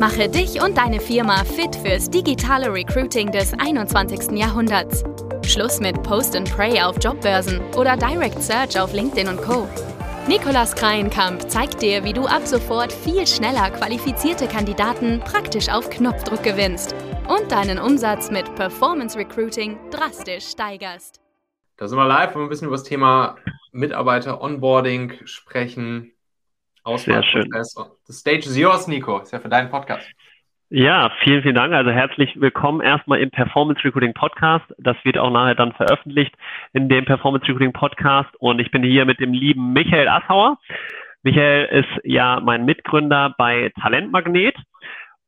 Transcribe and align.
Mache 0.00 0.28
dich 0.28 0.60
und 0.60 0.76
deine 0.76 0.98
Firma 0.98 1.44
fit 1.44 1.76
fürs 1.76 2.10
digitale 2.10 2.72
Recruiting 2.72 3.30
des 3.30 3.52
21. 3.54 4.36
Jahrhunderts. 4.36 5.04
Schluss 5.46 5.78
mit 5.78 6.02
Post 6.02 6.34
and 6.34 6.52
Pray 6.52 6.80
auf 6.82 6.96
Jobbörsen 7.00 7.60
oder 7.76 7.96
Direct 7.96 8.42
Search 8.42 8.78
auf 8.78 8.92
LinkedIn 8.92 9.28
und 9.28 9.40
Co. 9.40 9.68
Nikolas 10.26 10.74
Kreienkamp 10.74 11.48
zeigt 11.48 11.80
dir, 11.80 12.02
wie 12.02 12.12
du 12.12 12.26
ab 12.26 12.44
sofort 12.44 12.92
viel 12.92 13.24
schneller 13.24 13.70
qualifizierte 13.70 14.48
Kandidaten 14.48 15.20
praktisch 15.20 15.68
auf 15.68 15.88
Knopfdruck 15.88 16.42
gewinnst 16.42 16.92
und 17.28 17.52
deinen 17.52 17.78
Umsatz 17.78 18.32
mit 18.32 18.52
Performance 18.56 19.16
Recruiting 19.16 19.78
drastisch 19.90 20.48
steigerst. 20.48 21.20
Da 21.76 21.86
sind 21.86 21.98
wir 21.98 22.08
live, 22.08 22.34
wollen 22.34 22.44
wir 22.44 22.46
ein 22.46 22.50
bisschen 22.50 22.66
über 22.66 22.76
das 22.76 22.84
Thema 22.84 23.36
Mitarbeiter-Onboarding 23.72 25.24
sprechen. 25.24 26.13
Auswahlprozess. 26.84 27.74
The 28.06 28.12
stage 28.12 28.46
is 28.46 28.56
yours, 28.56 28.86
Nico. 28.86 29.18
Ist 29.18 29.32
ja 29.32 29.40
für 29.40 29.48
deinen 29.48 29.70
Podcast. 29.70 30.06
Ja, 30.70 31.10
vielen, 31.22 31.42
vielen 31.42 31.54
Dank. 31.54 31.72
Also 31.72 31.90
herzlich 31.90 32.40
willkommen 32.40 32.80
erstmal 32.80 33.20
im 33.20 33.30
Performance 33.30 33.84
Recruiting 33.84 34.12
Podcast. 34.12 34.64
Das 34.78 34.96
wird 35.04 35.18
auch 35.18 35.30
nachher 35.30 35.54
dann 35.54 35.72
veröffentlicht 35.72 36.34
in 36.72 36.88
dem 36.88 37.04
Performance 37.04 37.46
Recruiting 37.46 37.72
Podcast. 37.72 38.30
Und 38.38 38.58
ich 38.58 38.70
bin 38.70 38.82
hier 38.82 39.04
mit 39.04 39.20
dem 39.20 39.32
lieben 39.32 39.72
Michael 39.72 40.08
Assauer. 40.08 40.58
Michael 41.22 41.66
ist 41.66 42.04
ja 42.04 42.40
mein 42.40 42.64
Mitgründer 42.64 43.34
bei 43.38 43.72
Talentmagnet 43.80 44.56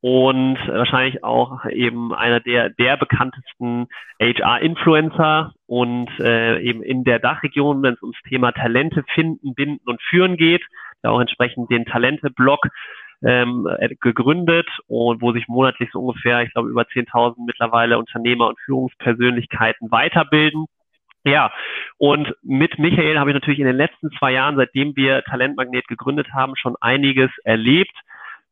und 0.01 0.59
wahrscheinlich 0.69 1.25
auch 1.25 1.65
eben 1.67 2.15
einer 2.15 2.41
der, 2.41 2.71
der 2.71 2.97
bekanntesten 2.97 3.89
HR-Influencer 4.21 5.55
und 5.67 6.09
äh, 6.21 6.61
eben 6.61 6.83
in 6.83 7.05
der 7.05 7.19
Dachregion, 7.19 7.83
wenn 7.83 7.95
es 7.95 8.03
ums 8.03 8.19
Thema 8.29 8.53
Talente 8.53 9.05
finden, 9.15 9.55
binden 9.55 9.81
und 9.87 10.03
führen 10.03 10.37
geht, 10.37 10.63
der 11.03 11.13
auch 11.13 11.21
entsprechend 11.21 11.71
den 11.71 11.85
Talente-Blog 11.85 12.69
ähm, 13.25 13.69
äh, 13.79 13.95
gegründet 14.01 14.69
und 14.87 15.23
wo 15.23 15.33
sich 15.33 15.49
monatlich 15.49 15.91
so 15.93 16.01
ungefähr, 16.01 16.43
ich 16.43 16.53
glaube, 16.53 16.69
über 16.69 16.83
10.000 16.83 17.45
mittlerweile 17.47 17.99
Unternehmer 17.99 18.49
und 18.49 18.61
Führungspersönlichkeiten 18.61 19.91
weiterbilden. 19.91 20.67
Ja, 21.25 21.51
und 21.99 22.35
mit 22.43 22.79
Michael 22.79 23.19
habe 23.19 23.31
ich 23.31 23.35
natürlich 23.35 23.59
in 23.59 23.67
den 23.67 23.77
letzten 23.77 24.11
zwei 24.13 24.33
Jahren, 24.33 24.57
seitdem 24.57 24.95
wir 24.95 25.25
Talentmagnet 25.25 25.89
gegründet 25.89 26.29
haben, 26.33 26.55
schon 26.57 26.77
einiges 26.81 27.31
erlebt. 27.43 27.97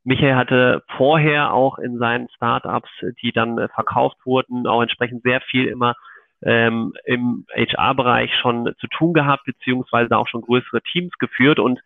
Michael 0.02 0.34
hatte 0.34 0.82
vorher 0.96 1.52
auch 1.52 1.78
in 1.78 1.98
seinen 1.98 2.28
Startups, 2.30 2.90
die 3.22 3.32
dann 3.32 3.58
äh, 3.58 3.68
verkauft 3.68 4.16
wurden, 4.24 4.66
auch 4.66 4.82
entsprechend 4.82 5.22
sehr 5.22 5.40
viel 5.40 5.66
immer 5.66 5.94
ähm, 6.42 6.92
im 7.04 7.46
HR-Bereich 7.54 8.30
schon 8.40 8.74
zu 8.78 8.86
tun 8.88 9.14
gehabt, 9.14 9.44
beziehungsweise 9.44 10.16
auch 10.16 10.28
schon 10.28 10.42
größere 10.42 10.82
Teams 10.82 11.12
geführt. 11.18 11.58
Und 11.58 11.80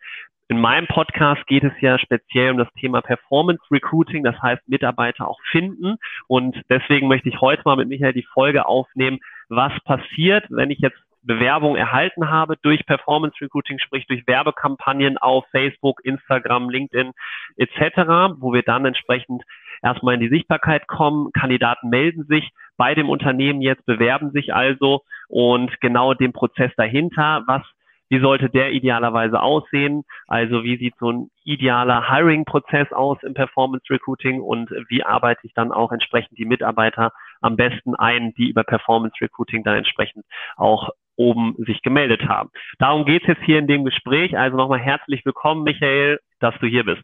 in 0.49 0.59
meinem 0.59 0.87
Podcast 0.87 1.45
geht 1.45 1.63
es 1.63 1.73
ja 1.79 1.99
speziell 1.99 2.51
um 2.51 2.57
das 2.57 2.73
Thema 2.73 3.01
Performance 3.01 3.61
Recruiting, 3.69 4.23
das 4.23 4.35
heißt 4.41 4.67
Mitarbeiter 4.67 5.27
auch 5.27 5.39
finden. 5.51 5.97
Und 6.27 6.59
deswegen 6.69 7.07
möchte 7.07 7.29
ich 7.29 7.39
heute 7.39 7.61
mal 7.65 7.75
mit 7.75 7.87
Michael 7.87 8.13
die 8.13 8.25
Folge 8.33 8.65
aufnehmen, 8.65 9.19
was 9.47 9.71
passiert, 9.83 10.45
wenn 10.49 10.71
ich 10.71 10.79
jetzt 10.79 10.97
Bewerbung 11.21 11.75
erhalten 11.75 12.29
habe 12.29 12.57
durch 12.63 12.83
Performance 12.87 13.35
Recruiting, 13.39 13.77
sprich 13.77 14.07
durch 14.07 14.25
Werbekampagnen 14.25 15.19
auf 15.19 15.45
Facebook, 15.51 16.03
Instagram, 16.03 16.69
LinkedIn 16.69 17.11
etc., 17.57 18.33
wo 18.39 18.51
wir 18.51 18.63
dann 18.63 18.85
entsprechend 18.85 19.43
erstmal 19.83 20.15
in 20.15 20.21
die 20.21 20.29
Sichtbarkeit 20.29 20.87
kommen. 20.87 21.31
Kandidaten 21.31 21.89
melden 21.89 22.23
sich 22.23 22.49
bei 22.75 22.95
dem 22.95 23.09
Unternehmen 23.09 23.61
jetzt, 23.61 23.85
bewerben 23.85 24.31
sich 24.31 24.51
also 24.53 25.03
und 25.27 25.79
genau 25.79 26.15
den 26.15 26.33
Prozess 26.33 26.71
dahinter, 26.75 27.43
was 27.45 27.61
wie 28.09 28.19
sollte 28.19 28.49
der 28.49 28.71
idealerweise 28.71 29.41
aussehen? 29.41 30.03
Also 30.27 30.63
wie 30.63 30.77
sieht 30.77 30.95
so 30.99 31.11
ein 31.11 31.31
idealer 31.43 32.09
Hiring-Prozess 32.09 32.91
aus 32.91 33.17
im 33.21 33.35
Performance 33.35 33.85
Recruiting 33.89 34.41
und 34.41 34.71
wie 34.89 35.03
arbeite 35.03 35.41
ich 35.43 35.53
dann 35.53 35.71
auch 35.71 35.91
entsprechend 35.91 36.37
die 36.37 36.45
Mitarbeiter 36.45 37.13
am 37.41 37.55
besten 37.55 37.95
ein, 37.95 38.33
die 38.33 38.49
über 38.49 38.63
Performance 38.63 39.15
Recruiting 39.21 39.63
dann 39.63 39.77
entsprechend 39.77 40.25
auch 40.57 40.89
oben 41.15 41.55
sich 41.59 41.81
gemeldet 41.81 42.23
haben. 42.27 42.49
Darum 42.79 43.05
geht 43.05 43.23
es 43.23 43.27
jetzt 43.27 43.43
hier 43.43 43.59
in 43.59 43.67
dem 43.67 43.85
Gespräch. 43.85 44.37
Also 44.37 44.57
nochmal 44.57 44.79
herzlich 44.79 45.23
willkommen, 45.25 45.63
Michael, 45.63 46.19
dass 46.39 46.55
du 46.59 46.67
hier 46.67 46.85
bist. 46.85 47.03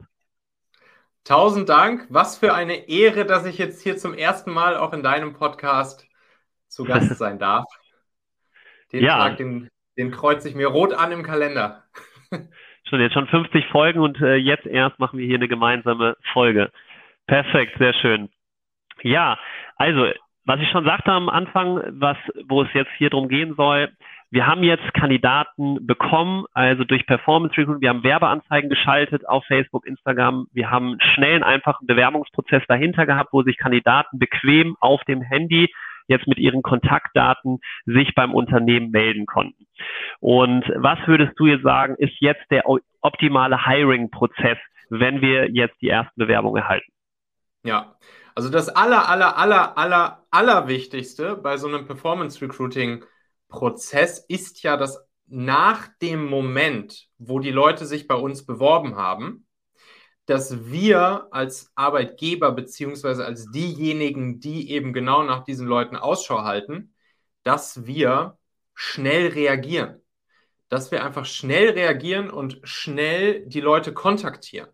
Tausend 1.24 1.70
Dank. 1.70 2.08
Was 2.10 2.38
für 2.38 2.54
eine 2.54 2.88
Ehre, 2.88 3.26
dass 3.26 3.46
ich 3.46 3.58
jetzt 3.58 3.82
hier 3.82 3.98
zum 3.98 4.14
ersten 4.14 4.52
Mal 4.52 4.78
auch 4.78 4.94
in 4.94 5.04
deinem 5.04 5.34
Podcast 5.34 6.08
zu 6.68 6.84
Gast 6.84 7.10
sein 7.18 7.40
darf. 7.40 7.66
Den 8.92 9.04
ja. 9.04 9.18
Tag, 9.18 9.38
den 9.38 9.70
den 9.98 10.12
kreuze 10.12 10.50
ich 10.50 10.56
mir 10.56 10.68
rot 10.68 10.94
an 10.94 11.12
im 11.12 11.24
Kalender. 11.24 11.84
Schon 12.88 13.02
jetzt 13.02 13.14
schon 13.14 13.28
50 13.28 13.66
Folgen 13.70 14.00
und 14.00 14.22
äh, 14.22 14.36
jetzt 14.36 14.68
erst 14.68 15.00
machen 15.00 15.18
wir 15.18 15.26
hier 15.26 15.38
eine 15.38 15.48
gemeinsame 15.48 16.18
Folge. 16.34 16.70
Perfekt, 17.26 17.80
sehr 17.80 17.94
schön. 17.94 18.30
Ja, 19.02 19.40
also 19.78 20.06
was 20.46 20.60
ich 20.60 20.70
schon 20.70 20.86
sagte 20.86 21.12
am 21.12 21.28
Anfang, 21.28 21.82
was 22.00 22.18
wo 22.48 22.62
es 22.62 22.70
jetzt 22.74 22.92
hier 22.98 23.10
drum 23.10 23.28
gehen 23.28 23.56
soll, 23.56 23.90
wir 24.30 24.48
haben 24.48 24.64
jetzt 24.64 24.94
Kandidaten 24.94 25.86
bekommen, 25.88 26.46
also 26.54 26.84
durch 26.84 27.06
Performance 27.06 27.58
Recruiting. 27.58 27.82
Wir 27.82 27.90
haben 27.90 28.04
Werbeanzeigen 28.04 28.70
geschaltet 28.70 29.28
auf 29.28 29.46
Facebook, 29.46 29.86
Instagram. 29.88 30.48
Wir 30.52 30.70
haben 30.70 30.92
einen 30.92 31.02
schnellen, 31.02 31.42
einfachen 31.42 31.88
Bewerbungsprozess 31.88 32.64
dahinter 32.68 33.06
gehabt, 33.06 33.34
wo 33.34 33.44
sich 33.44 33.58
Kandidaten 33.58 34.20
bequem 34.20 34.76
auf 34.80 35.04
dem 35.06 35.22
Handy 35.22 35.74
jetzt 36.08 36.28
mit 36.28 36.38
ihren 36.38 36.62
Kontaktdaten 36.62 37.60
sich 37.86 38.14
beim 38.14 38.34
Unternehmen 38.34 38.92
melden 38.92 39.26
konnten. 39.26 39.65
Und 40.20 40.64
was 40.76 41.00
würdest 41.08 41.34
du 41.38 41.48
jetzt 41.48 41.64
sagen, 41.64 41.96
ist 41.98 42.14
jetzt 42.20 42.44
der 42.50 42.64
optimale 43.02 43.66
Hiring-Prozess, 43.66 44.58
wenn 44.90 45.22
wir 45.22 45.50
jetzt 45.52 45.82
die 45.82 45.90
ersten 45.90 46.20
Bewerbungen 46.20 46.62
erhalten? 46.62 46.92
Ja, 47.64 47.96
also 48.36 48.50
das 48.50 48.70
aller, 48.70 49.10
aller, 49.10 49.38
aller, 49.38 49.78
aller, 49.78 50.24
aller 50.30 50.68
Wichtigste 50.68 51.36
bei 51.36 51.58
so 51.58 51.68
einem 51.68 51.86
Performance 51.86 52.42
Recruiting 52.42 53.04
Prozess 53.48 54.20
ist 54.28 54.64
ja, 54.64 54.78
dass 54.78 55.08
nach 55.28 55.88
dem 56.02 56.26
Moment, 56.26 57.08
wo 57.18 57.40
die 57.40 57.52
Leute 57.52 57.86
sich 57.86 58.08
bei 58.08 58.16
uns 58.16 58.46
beworben 58.46 58.96
haben, 58.96 59.48
dass 60.26 60.66
wir 60.66 61.28
als 61.32 61.72
Arbeitgeber 61.76 62.52
beziehungsweise 62.52 63.26
als 63.26 63.50
diejenigen, 63.52 64.40
die 64.40 64.72
eben 64.72 64.94
genau 64.94 65.24
nach 65.24 65.44
diesen 65.44 65.68
Leuten 65.68 65.96
Ausschau 65.96 66.44
halten, 66.44 66.94
dass 67.44 67.86
wir 67.86 68.38
schnell 68.76 69.28
reagieren. 69.28 70.02
Dass 70.70 70.92
wir 70.92 71.04
einfach 71.04 71.26
schnell 71.26 71.72
reagieren 71.72 72.30
und 72.30 72.60
schnell 72.64 73.46
die 73.48 73.62
Leute 73.62 73.94
kontaktieren. 73.94 74.70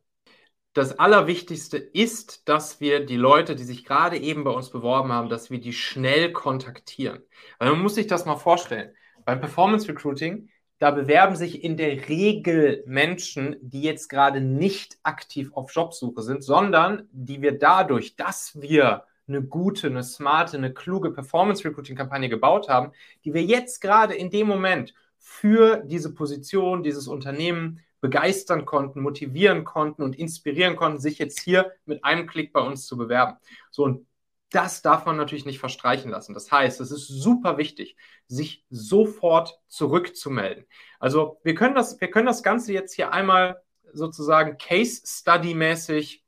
Das 0.73 0.99
Allerwichtigste 0.99 1.77
ist, 1.77 2.47
dass 2.47 2.79
wir 2.79 3.05
die 3.05 3.17
Leute, 3.17 3.55
die 3.55 3.63
sich 3.63 3.85
gerade 3.85 4.17
eben 4.17 4.43
bei 4.43 4.51
uns 4.51 4.69
beworben 4.69 5.11
haben, 5.11 5.29
dass 5.29 5.49
wir 5.49 5.59
die 5.59 5.73
schnell 5.73 6.31
kontaktieren. 6.31 7.21
Weil 7.59 7.71
man 7.71 7.81
muss 7.81 7.95
sich 7.95 8.07
das 8.07 8.25
mal 8.25 8.37
vorstellen. 8.37 8.93
Beim 9.25 9.39
Performance 9.39 9.87
Recruiting 9.87 10.49
da 10.81 10.89
bewerben 10.89 11.35
sich 11.35 11.63
in 11.63 11.77
der 11.77 12.09
Regel 12.09 12.83
Menschen, 12.87 13.55
die 13.61 13.83
jetzt 13.83 14.07
gerade 14.07 14.41
nicht 14.41 14.97
aktiv 15.03 15.51
auf 15.53 15.71
Jobsuche 15.71 16.23
sind, 16.23 16.43
sondern 16.43 17.07
die 17.11 17.43
wir 17.43 17.59
dadurch, 17.59 18.15
dass 18.15 18.59
wir 18.59 19.03
eine 19.31 19.43
gute, 19.43 19.87
eine 19.87 20.03
smarte, 20.03 20.57
eine 20.57 20.73
kluge 20.73 21.11
Performance 21.11 21.63
Recruiting 21.63 21.95
Kampagne 21.95 22.29
gebaut 22.29 22.69
haben, 22.69 22.91
die 23.25 23.33
wir 23.33 23.43
jetzt 23.43 23.81
gerade 23.81 24.13
in 24.13 24.29
dem 24.29 24.47
Moment 24.47 24.93
für 25.17 25.83
diese 25.85 26.13
Position, 26.13 26.83
dieses 26.83 27.07
Unternehmen 27.07 27.81
begeistern 28.01 28.65
konnten, 28.65 29.01
motivieren 29.01 29.63
konnten 29.63 30.01
und 30.01 30.17
inspirieren 30.17 30.75
konnten, 30.75 30.99
sich 30.99 31.19
jetzt 31.19 31.39
hier 31.39 31.71
mit 31.85 32.03
einem 32.03 32.27
Klick 32.27 32.51
bei 32.51 32.61
uns 32.61 32.85
zu 32.87 32.97
bewerben. 32.97 33.37
So, 33.69 33.83
und 33.83 34.07
das 34.49 34.81
darf 34.81 35.05
man 35.05 35.15
natürlich 35.15 35.45
nicht 35.45 35.59
verstreichen 35.59 36.11
lassen. 36.11 36.33
Das 36.33 36.51
heißt, 36.51 36.81
es 36.81 36.91
ist 36.91 37.07
super 37.07 37.57
wichtig, 37.57 37.95
sich 38.27 38.65
sofort 38.69 39.59
zurückzumelden. 39.67 40.65
Also 40.99 41.39
wir 41.43 41.55
können 41.55 41.75
das, 41.75 42.01
wir 42.01 42.09
können 42.09 42.25
das 42.25 42.43
Ganze 42.43 42.73
jetzt 42.73 42.93
hier 42.93 43.13
einmal 43.13 43.61
sozusagen 43.93 44.57
Case 44.57 45.01
Study 45.05 45.53
mäßig 45.53 46.20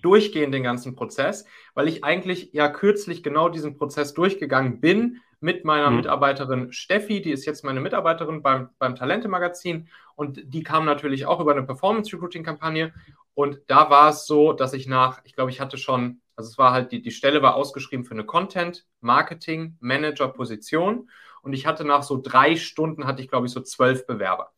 durchgehen, 0.00 0.52
den 0.52 0.62
ganzen 0.62 0.94
Prozess, 0.94 1.44
weil 1.74 1.88
ich 1.88 2.04
eigentlich 2.04 2.50
ja 2.52 2.68
kürzlich 2.68 3.22
genau 3.22 3.48
diesen 3.48 3.76
Prozess 3.76 4.14
durchgegangen 4.14 4.80
bin 4.80 5.20
mit 5.40 5.64
meiner 5.64 5.90
mhm. 5.90 5.96
Mitarbeiterin 5.96 6.72
Steffi, 6.72 7.22
die 7.22 7.30
ist 7.30 7.46
jetzt 7.46 7.64
meine 7.64 7.80
Mitarbeiterin 7.80 8.42
beim, 8.42 8.70
beim 8.78 8.96
Talente-Magazin 8.96 9.88
und 10.16 10.40
die 10.44 10.62
kam 10.62 10.84
natürlich 10.84 11.26
auch 11.26 11.40
über 11.40 11.52
eine 11.52 11.62
Performance-Recruiting-Kampagne 11.62 12.92
und 13.34 13.60
da 13.68 13.88
war 13.90 14.10
es 14.10 14.26
so, 14.26 14.52
dass 14.52 14.72
ich 14.72 14.86
nach, 14.88 15.20
ich 15.24 15.34
glaube, 15.34 15.50
ich 15.50 15.60
hatte 15.60 15.78
schon 15.78 16.20
also 16.38 16.50
es 16.50 16.58
war 16.58 16.72
halt, 16.72 16.92
die, 16.92 17.02
die 17.02 17.10
Stelle 17.10 17.42
war 17.42 17.56
ausgeschrieben 17.56 18.04
für 18.04 18.12
eine 18.12 18.24
Content 18.24 18.86
Marketing 19.00 19.76
Manager 19.80 20.28
Position. 20.28 21.10
Und 21.42 21.52
ich 21.52 21.66
hatte 21.66 21.84
nach 21.84 22.04
so 22.04 22.20
drei 22.22 22.54
Stunden, 22.54 23.08
hatte 23.08 23.22
ich, 23.22 23.28
glaube 23.28 23.48
ich, 23.48 23.52
so 23.52 23.60
zwölf 23.60 24.06
Bewerber. 24.06 24.52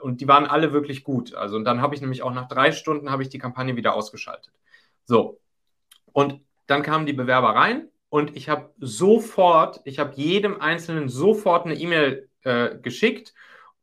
Und 0.00 0.22
die 0.22 0.28
waren 0.28 0.46
alle 0.46 0.72
wirklich 0.72 1.04
gut. 1.04 1.34
Also, 1.34 1.56
und 1.56 1.64
dann 1.64 1.82
habe 1.82 1.94
ich 1.94 2.00
nämlich 2.00 2.22
auch 2.22 2.32
nach 2.32 2.48
drei 2.48 2.72
Stunden 2.72 3.10
habe 3.10 3.22
ich 3.22 3.28
die 3.28 3.38
Kampagne 3.38 3.76
wieder 3.76 3.94
ausgeschaltet. 3.94 4.50
So. 5.06 5.40
Und 6.12 6.40
dann 6.66 6.82
kamen 6.82 7.06
die 7.06 7.12
Bewerber 7.12 7.50
rein 7.50 7.88
und 8.08 8.36
ich 8.36 8.48
habe 8.48 8.72
sofort, 8.78 9.80
ich 9.84 9.98
habe 9.98 10.14
jedem 10.16 10.60
Einzelnen 10.60 11.08
sofort 11.08 11.64
eine 11.64 11.74
E-Mail 11.74 12.28
äh, 12.42 12.76
geschickt 12.78 13.34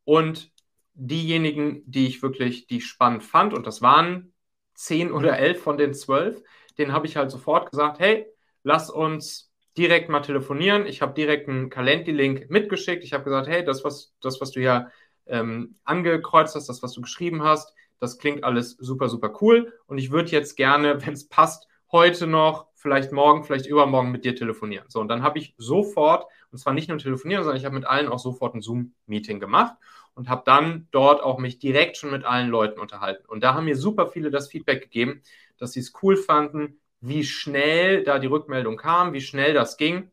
und 0.04 0.52
diejenigen, 0.94 1.82
die 1.90 2.06
ich 2.06 2.22
wirklich, 2.22 2.66
die 2.66 2.80
spannend 2.80 3.24
fand, 3.24 3.52
und 3.52 3.66
das 3.66 3.82
waren 3.82 4.32
zehn 4.74 5.12
oder 5.12 5.38
elf 5.38 5.62
von 5.62 5.76
den 5.76 5.94
zwölf, 5.94 6.42
den 6.78 6.92
habe 6.92 7.06
ich 7.06 7.16
halt 7.16 7.30
sofort 7.30 7.70
gesagt, 7.70 7.98
hey, 7.98 8.26
lass 8.62 8.90
uns 8.90 9.50
direkt 9.76 10.08
mal 10.08 10.20
telefonieren. 10.20 10.86
Ich 10.86 11.02
habe 11.02 11.14
direkt 11.14 11.48
einen 11.48 11.70
Calendly-Link 11.70 12.50
mitgeschickt. 12.50 13.04
Ich 13.04 13.12
habe 13.12 13.24
gesagt, 13.24 13.48
hey, 13.48 13.64
das, 13.64 13.84
was, 13.84 14.14
das, 14.20 14.40
was 14.40 14.52
du 14.52 14.60
hier 14.60 14.90
ähm, 15.26 15.76
angekreuzt 15.84 16.54
hast, 16.54 16.68
das, 16.68 16.82
was 16.82 16.92
du 16.92 17.00
geschrieben 17.00 17.42
hast, 17.42 17.74
das 18.00 18.18
klingt 18.18 18.44
alles 18.44 18.72
super, 18.78 19.08
super 19.08 19.32
cool. 19.40 19.72
Und 19.86 19.98
ich 19.98 20.10
würde 20.10 20.30
jetzt 20.30 20.56
gerne, 20.56 21.00
wenn 21.06 21.14
es 21.14 21.28
passt, 21.28 21.68
heute 21.92 22.26
noch, 22.26 22.66
vielleicht 22.74 23.12
morgen, 23.12 23.44
vielleicht 23.44 23.66
übermorgen 23.66 24.10
mit 24.10 24.24
dir 24.24 24.34
telefonieren. 24.34 24.84
So, 24.88 25.00
und 25.00 25.08
dann 25.08 25.22
habe 25.22 25.38
ich 25.38 25.54
sofort, 25.56 26.26
und 26.50 26.58
zwar 26.58 26.74
nicht 26.74 26.88
nur 26.88 26.98
telefonieren, 26.98 27.44
sondern 27.44 27.58
ich 27.58 27.64
habe 27.64 27.76
mit 27.76 27.86
allen 27.86 28.08
auch 28.08 28.18
sofort 28.18 28.54
ein 28.54 28.62
Zoom-Meeting 28.62 29.40
gemacht 29.40 29.76
und 30.14 30.28
habe 30.28 30.42
dann 30.44 30.88
dort 30.90 31.22
auch 31.22 31.38
mich 31.38 31.58
direkt 31.58 31.96
schon 31.96 32.10
mit 32.10 32.24
allen 32.24 32.48
Leuten 32.48 32.80
unterhalten. 32.80 33.24
Und 33.26 33.42
da 33.42 33.54
haben 33.54 33.64
mir 33.64 33.76
super 33.76 34.08
viele 34.08 34.30
das 34.30 34.48
Feedback 34.48 34.82
gegeben, 34.82 35.22
dass 35.56 35.72
sie 35.72 35.80
es 35.80 35.92
cool 36.02 36.16
fanden, 36.16 36.80
wie 37.00 37.24
schnell 37.24 38.02
da 38.02 38.18
die 38.18 38.26
Rückmeldung 38.26 38.76
kam, 38.76 39.12
wie 39.12 39.20
schnell 39.20 39.54
das 39.54 39.76
ging 39.76 40.10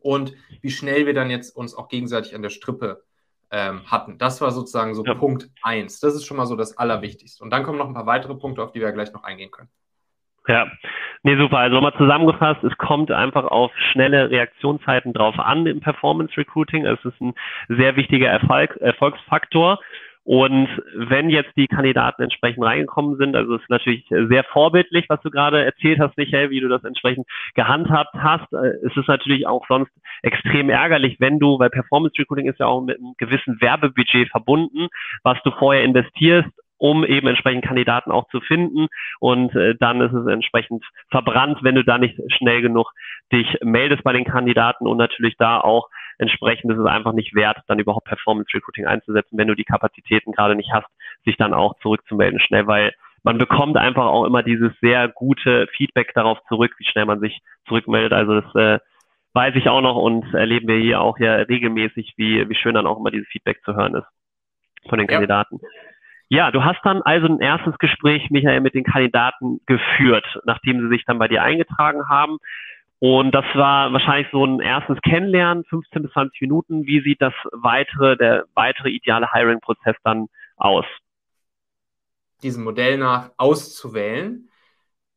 und 0.00 0.34
wie 0.60 0.70
schnell 0.70 1.06
wir 1.06 1.14
dann 1.14 1.30
jetzt 1.30 1.54
uns 1.54 1.74
auch 1.74 1.88
gegenseitig 1.88 2.34
an 2.34 2.42
der 2.42 2.50
Strippe 2.50 3.04
ähm, 3.52 3.82
hatten. 3.86 4.18
Das 4.18 4.40
war 4.40 4.50
sozusagen 4.50 4.94
so 4.94 5.04
ja. 5.04 5.14
Punkt 5.14 5.48
1. 5.62 6.00
Das 6.00 6.14
ist 6.14 6.26
schon 6.26 6.38
mal 6.38 6.46
so 6.46 6.56
das 6.56 6.76
Allerwichtigste. 6.78 7.44
Und 7.44 7.50
dann 7.50 7.62
kommen 7.62 7.78
noch 7.78 7.86
ein 7.86 7.94
paar 7.94 8.06
weitere 8.06 8.34
Punkte, 8.34 8.62
auf 8.62 8.72
die 8.72 8.80
wir 8.80 8.90
gleich 8.92 9.12
noch 9.12 9.22
eingehen 9.22 9.50
können. 9.50 9.68
Ja, 10.48 10.66
nee, 11.22 11.36
super. 11.36 11.58
Also 11.58 11.76
nochmal 11.76 11.94
zusammengefasst, 11.96 12.64
es 12.64 12.76
kommt 12.78 13.12
einfach 13.12 13.44
auf 13.44 13.70
schnelle 13.92 14.30
Reaktionszeiten 14.30 15.12
drauf 15.12 15.38
an 15.38 15.66
im 15.66 15.80
Performance 15.80 16.36
Recruiting. 16.36 16.84
Es 16.84 16.98
ist 17.04 17.20
ein 17.20 17.34
sehr 17.68 17.94
wichtiger 17.94 18.28
Erfolg, 18.28 18.76
Erfolgsfaktor. 18.78 19.78
Und 20.24 20.68
wenn 20.94 21.30
jetzt 21.30 21.50
die 21.56 21.66
Kandidaten 21.66 22.22
entsprechend 22.22 22.64
reingekommen 22.64 23.16
sind, 23.16 23.34
also 23.34 23.56
es 23.56 23.62
ist 23.62 23.70
natürlich 23.70 24.06
sehr 24.08 24.44
vorbildlich, 24.44 25.06
was 25.08 25.20
du 25.22 25.30
gerade 25.30 25.64
erzählt 25.64 25.98
hast, 25.98 26.16
Michael, 26.16 26.50
wie 26.50 26.60
du 26.60 26.68
das 26.68 26.84
entsprechend 26.84 27.26
gehandhabt 27.54 28.14
hast. 28.14 28.52
Äh, 28.52 28.86
es 28.86 28.96
ist 28.96 29.08
natürlich 29.08 29.46
auch 29.46 29.66
sonst 29.66 29.90
extrem 30.22 30.70
ärgerlich, 30.70 31.16
wenn 31.18 31.40
du, 31.40 31.58
weil 31.58 31.70
Performance 31.70 32.14
Recruiting 32.18 32.48
ist 32.48 32.60
ja 32.60 32.66
auch 32.66 32.82
mit 32.82 32.98
einem 32.98 33.14
gewissen 33.18 33.60
Werbebudget 33.60 34.28
verbunden, 34.30 34.88
was 35.24 35.38
du 35.42 35.50
vorher 35.50 35.82
investierst 35.82 36.50
um 36.82 37.04
eben 37.04 37.28
entsprechend 37.28 37.64
Kandidaten 37.64 38.10
auch 38.10 38.26
zu 38.30 38.40
finden. 38.40 38.88
Und 39.20 39.54
äh, 39.54 39.76
dann 39.78 40.00
ist 40.00 40.12
es 40.12 40.26
entsprechend 40.26 40.84
verbrannt, 41.10 41.58
wenn 41.62 41.76
du 41.76 41.84
da 41.84 41.96
nicht 41.96 42.18
schnell 42.36 42.60
genug 42.60 42.90
dich 43.32 43.46
meldest 43.62 44.02
bei 44.02 44.12
den 44.12 44.24
Kandidaten 44.24 44.88
und 44.88 44.96
natürlich 44.96 45.36
da 45.38 45.60
auch 45.60 45.88
entsprechend 46.18 46.72
ist 46.72 46.78
es 46.78 46.86
einfach 46.86 47.12
nicht 47.12 47.34
wert, 47.34 47.58
dann 47.66 47.78
überhaupt 47.78 48.06
Performance 48.06 48.50
Recruiting 48.54 48.86
einzusetzen, 48.86 49.38
wenn 49.38 49.48
du 49.48 49.54
die 49.54 49.64
Kapazitäten 49.64 50.32
gerade 50.32 50.54
nicht 50.54 50.72
hast, 50.72 50.86
sich 51.24 51.36
dann 51.36 51.54
auch 51.54 51.78
zurückzumelden 51.80 52.40
schnell, 52.40 52.66
weil 52.66 52.92
man 53.22 53.38
bekommt 53.38 53.76
einfach 53.76 54.06
auch 54.06 54.24
immer 54.24 54.42
dieses 54.42 54.72
sehr 54.80 55.08
gute 55.08 55.68
Feedback 55.76 56.12
darauf 56.14 56.38
zurück, 56.48 56.74
wie 56.78 56.84
schnell 56.84 57.04
man 57.04 57.20
sich 57.20 57.40
zurückmeldet. 57.66 58.12
Also 58.12 58.40
das 58.40 58.54
äh, 58.54 58.78
weiß 59.34 59.54
ich 59.56 59.68
auch 59.68 59.80
noch 59.80 59.96
und 59.96 60.34
erleben 60.34 60.68
wir 60.68 60.76
hier 60.76 61.00
auch 61.00 61.18
ja 61.18 61.34
regelmäßig, 61.36 62.14
wie, 62.16 62.48
wie 62.48 62.54
schön 62.54 62.74
dann 62.74 62.86
auch 62.86 62.98
immer 62.98 63.10
dieses 63.10 63.28
Feedback 63.28 63.62
zu 63.64 63.74
hören 63.74 63.94
ist 63.94 64.06
von 64.88 64.98
den 64.98 65.06
Kandidaten. 65.06 65.58
Ja. 65.60 65.68
Ja, 66.32 66.50
du 66.50 66.64
hast 66.64 66.80
dann 66.82 67.02
also 67.02 67.26
ein 67.26 67.40
erstes 67.40 67.76
Gespräch, 67.76 68.30
Michael, 68.30 68.62
mit 68.62 68.72
den 68.72 68.84
Kandidaten 68.84 69.60
geführt, 69.66 70.24
nachdem 70.46 70.80
sie 70.80 70.88
sich 70.88 71.04
dann 71.04 71.18
bei 71.18 71.28
dir 71.28 71.42
eingetragen 71.42 72.08
haben. 72.08 72.38
Und 73.02 73.32
das 73.32 73.44
war 73.54 73.92
wahrscheinlich 73.92 74.28
so 74.30 74.46
ein 74.46 74.60
erstes 74.60 74.96
Kennenlernen, 75.02 75.64
15 75.64 76.02
bis 76.02 76.12
20 76.12 76.40
Minuten. 76.42 76.86
Wie 76.86 77.02
sieht 77.02 77.20
das 77.20 77.32
weitere, 77.50 78.16
der 78.16 78.44
weitere 78.54 78.90
ideale 78.90 79.26
Hiring-Prozess 79.32 79.96
dann 80.04 80.28
aus? 80.54 80.84
Diesem 82.44 82.62
Modell 82.62 82.98
nach 82.98 83.32
auszuwählen, 83.38 84.48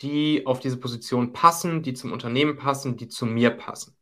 die 0.02 0.48
auf 0.48 0.60
diese 0.62 0.80
Position 0.80 1.32
passen, 1.32 1.84
die 1.84 1.94
zum 1.94 2.12
Unternehmen 2.12 2.58
passen, 2.58 2.98
die 2.98 3.08
zu 3.08 3.28
mir 3.28 3.52
passen. 3.52 3.96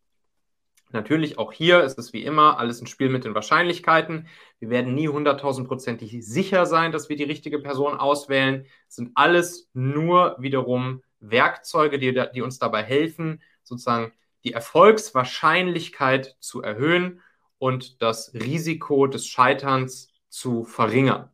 Natürlich 0.91 1.37
auch 1.37 1.51
hier 1.51 1.83
ist 1.83 1.99
es 1.99 2.13
wie 2.13 2.23
immer 2.23 2.59
alles 2.59 2.79
ein 2.79 2.87
Spiel 2.87 3.09
mit 3.09 3.25
den 3.25 3.35
Wahrscheinlichkeiten. 3.35 4.27
Wir 4.59 4.69
werden 4.69 4.95
nie 4.95 5.09
hunderttausendprozentig 5.09 6.25
sicher 6.25 6.65
sein, 6.65 6.93
dass 6.93 7.09
wir 7.09 7.17
die 7.17 7.23
richtige 7.23 7.59
Person 7.59 7.97
auswählen. 7.97 8.65
Es 8.87 8.95
sind 8.95 9.11
alles 9.15 9.69
nur 9.73 10.37
wiederum 10.39 11.03
Werkzeuge, 11.19 11.99
die, 11.99 12.17
die 12.33 12.41
uns 12.41 12.59
dabei 12.59 12.83
helfen, 12.83 13.41
sozusagen 13.63 14.13
die 14.43 14.53
Erfolgswahrscheinlichkeit 14.53 16.35
zu 16.39 16.61
erhöhen 16.61 17.21
und 17.57 18.01
das 18.01 18.33
Risiko 18.33 19.07
des 19.07 19.27
Scheiterns 19.27 20.09
zu 20.29 20.65
verringern. 20.65 21.29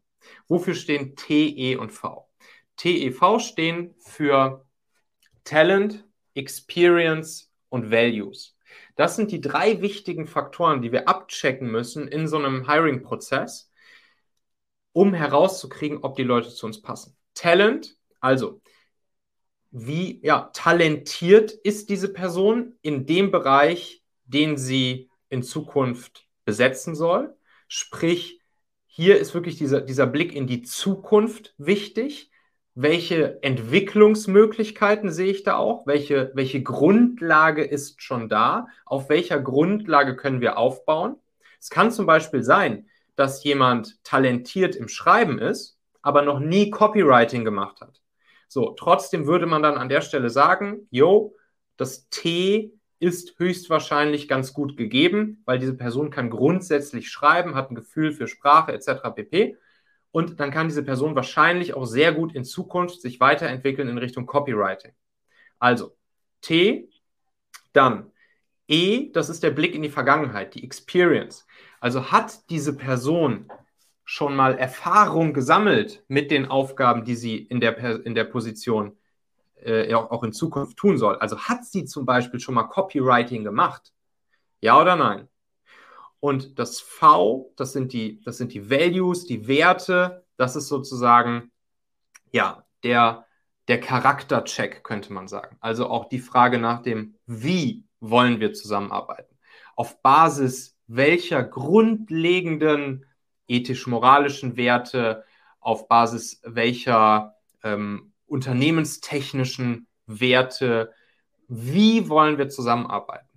Wofür 0.48 0.76
stehen 0.76 1.16
T, 1.16 1.48
E 1.48 1.76
und 1.76 1.92
V? 1.92 2.30
T, 2.76 3.06
E, 3.08 3.12
V 3.12 3.40
stehen 3.40 3.96
für 4.00 4.66
Talent, 5.44 6.06
Experience 6.36 7.52
und 7.70 7.92
Values. 7.92 8.56
Das 8.96 9.16
sind 9.16 9.32
die 9.32 9.42
drei 9.42 9.82
wichtigen 9.82 10.28
Faktoren, 10.28 10.82
die 10.82 10.92
wir 10.92 11.08
abchecken 11.08 11.72
müssen 11.72 12.08
in 12.08 12.28
so 12.28 12.38
einem 12.38 12.70
Hiring-Prozess, 12.70 13.72
um 14.92 15.14
herauszukriegen, 15.14 16.00
ob 16.04 16.16
die 16.16 16.24
Leute 16.24 16.50
zu 16.50 16.66
uns 16.66 16.82
passen. 16.82 17.18
Talent, 17.34 17.98
also 18.20 18.62
wie 19.72 20.20
ja, 20.24 20.50
talentiert 20.54 21.52
ist 21.52 21.90
diese 21.90 22.12
Person 22.12 22.74
in 22.82 23.06
dem 23.06 23.32
Bereich, 23.32 24.04
den 24.26 24.58
sie 24.58 25.10
in 25.30 25.44
Zukunft 25.44 26.28
besetzen 26.46 26.96
soll. 26.96 27.36
Sprich, 27.68 28.42
hier 28.88 29.20
ist 29.20 29.34
wirklich 29.34 29.58
dieser, 29.58 29.82
dieser 29.82 30.08
Blick 30.08 30.34
in 30.34 30.48
die 30.48 30.64
Zukunft 30.64 31.54
wichtig 31.58 32.32
welche 32.82 33.44
Entwicklungsmöglichkeiten 33.44 35.12
sehe 35.12 35.32
ich 35.32 35.44
da 35.44 35.58
auch? 35.58 35.86
Welche, 35.86 36.32
welche 36.34 36.64
Grundlage 36.64 37.62
ist 37.62 38.02
schon 38.02 38.30
da? 38.30 38.68
Auf 38.86 39.10
welcher 39.10 39.42
Grundlage 39.42 40.16
können 40.16 40.40
wir 40.40 40.58
aufbauen? 40.58 41.18
Es 41.60 41.70
kann 41.70 41.92
zum 41.92 42.06
Beispiel 42.06 42.42
sein, 42.42 42.88
dass 43.18 43.44
jemand 43.44 44.02
talentiert 44.06 44.78
im 44.78 44.88
Schreiben 44.88 45.40
ist, 45.40 45.78
aber 46.02 46.22
noch 46.22 46.40
nie 46.40 46.70
Copywriting 46.70 47.44
gemacht 47.44 47.82
hat. 47.82 48.02
So, 48.50 48.72
trotzdem 48.72 49.28
würde 49.28 49.46
man 49.46 49.62
dann 49.62 49.78
an 49.78 49.90
der 49.90 50.02
Stelle 50.02 50.30
sagen, 50.30 50.88
yo, 50.90 51.36
das 51.78 52.10
T 52.10 52.74
ist 52.98 53.38
höchstwahrscheinlich 53.38 54.28
ganz 54.28 54.54
gut 54.54 54.76
gegeben, 54.76 55.42
weil 55.46 55.60
diese 55.60 55.76
Person 55.76 56.10
kann 56.10 56.30
grundsätzlich 56.30 57.10
schreiben, 57.10 57.56
hat 57.56 57.72
ein 57.72 57.76
Gefühl 57.76 58.12
für 58.12 58.28
Sprache 58.28 58.74
etc. 58.74 59.12
pp. 59.16 59.56
Und 60.12 60.40
dann 60.40 60.52
kann 60.52 60.68
diese 60.68 60.84
Person 60.84 61.16
wahrscheinlich 61.16 61.76
auch 61.76 61.86
sehr 61.86 62.12
gut 62.12 62.34
in 62.34 62.44
Zukunft 62.44 63.00
sich 63.02 63.20
weiterentwickeln 63.20 63.88
in 63.88 64.00
Richtung 64.00 64.26
Copywriting. 64.26 64.94
Also 65.60 65.96
T, 66.42 66.90
dann 67.72 68.12
E, 68.68 69.12
das 69.12 69.30
ist 69.30 69.44
der 69.44 69.52
Blick 69.52 69.76
in 69.76 69.84
die 69.84 69.90
Vergangenheit, 69.90 70.56
die 70.56 70.64
Experience. 70.64 71.46
Also 71.80 72.12
hat 72.12 72.50
diese 72.50 72.76
Person 72.76 73.48
schon 74.12 74.36
mal 74.36 74.58
Erfahrung 74.58 75.34
gesammelt 75.34 76.04
mit 76.08 76.32
den 76.32 76.48
Aufgaben, 76.48 77.06
die 77.06 77.14
sie 77.14 77.38
in 77.38 77.60
der, 77.60 77.78
in 78.04 78.16
der 78.16 78.24
Position 78.24 78.98
äh, 79.62 79.94
auch 79.94 80.24
in 80.24 80.34
Zukunft 80.34 80.78
tun 80.78 80.98
soll. 80.98 81.18
Also 81.18 81.38
hat 81.42 81.64
sie 81.64 81.86
zum 81.86 82.08
Beispiel 82.08 82.40
schon 82.40 82.56
mal 82.56 82.64
Copywriting 82.64 83.44
gemacht? 83.44 83.94
Ja 84.62 84.82
oder 84.82 84.96
nein? 84.96 85.28
Und 86.20 86.58
das 86.58 86.82
V, 86.82 87.54
das 87.56 87.72
sind 87.72 87.94
die, 87.94 88.20
das 88.22 88.40
sind 88.40 88.52
die 88.54 88.72
Values, 88.72 89.26
die 89.26 89.48
Werte, 89.48 90.26
das 90.38 90.56
ist 90.56 90.70
sozusagen, 90.70 91.52
ja, 92.32 92.66
der, 92.84 93.28
der 93.68 93.80
Charaktercheck, 93.80 94.84
könnte 94.84 95.14
man 95.14 95.28
sagen. 95.28 95.56
Also 95.60 95.88
auch 95.88 96.10
die 96.10 96.18
Frage 96.18 96.58
nach 96.58 96.82
dem, 96.82 97.14
wie 97.28 97.86
wollen 98.00 98.40
wir 98.40 98.54
zusammenarbeiten? 98.54 99.38
Auf 99.76 100.02
Basis 100.02 100.80
welcher 100.88 101.44
grundlegenden 101.44 103.06
ethisch-moralischen 103.50 104.58
Werte, 104.58 105.24
auf 105.60 105.88
Basis 105.88 106.42
welcher 106.44 107.36
ähm, 107.64 108.14
unternehmenstechnischen 108.28 109.88
Werte, 110.06 110.94
wie 111.48 112.10
wollen 112.10 112.38
wir 112.38 112.50
zusammenarbeiten? 112.50 113.28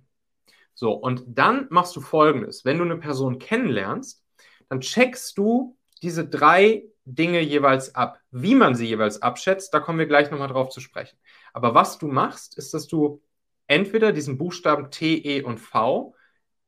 So, 0.73 0.93
und 0.93 1.23
dann 1.27 1.67
machst 1.69 1.95
du 1.95 2.01
folgendes. 2.01 2.65
Wenn 2.65 2.77
du 2.77 2.83
eine 2.83 2.97
Person 2.97 3.39
kennenlernst, 3.39 4.23
dann 4.69 4.81
checkst 4.81 5.37
du 5.37 5.77
diese 6.01 6.27
drei 6.27 6.85
Dinge 7.05 7.41
jeweils 7.41 7.95
ab. 7.95 8.19
Wie 8.31 8.55
man 8.55 8.75
sie 8.75 8.87
jeweils 8.87 9.21
abschätzt, 9.21 9.73
da 9.73 9.79
kommen 9.79 9.99
wir 9.99 10.05
gleich 10.05 10.31
nochmal 10.31 10.47
drauf 10.47 10.69
zu 10.69 10.79
sprechen. 10.79 11.17
Aber 11.53 11.73
was 11.75 11.97
du 11.97 12.07
machst, 12.07 12.57
ist, 12.57 12.73
dass 12.73 12.87
du 12.87 13.21
entweder 13.67 14.11
diesen 14.11 14.37
Buchstaben 14.37 14.89
T, 14.89 15.15
E 15.15 15.43
und 15.43 15.59
V 15.59 16.15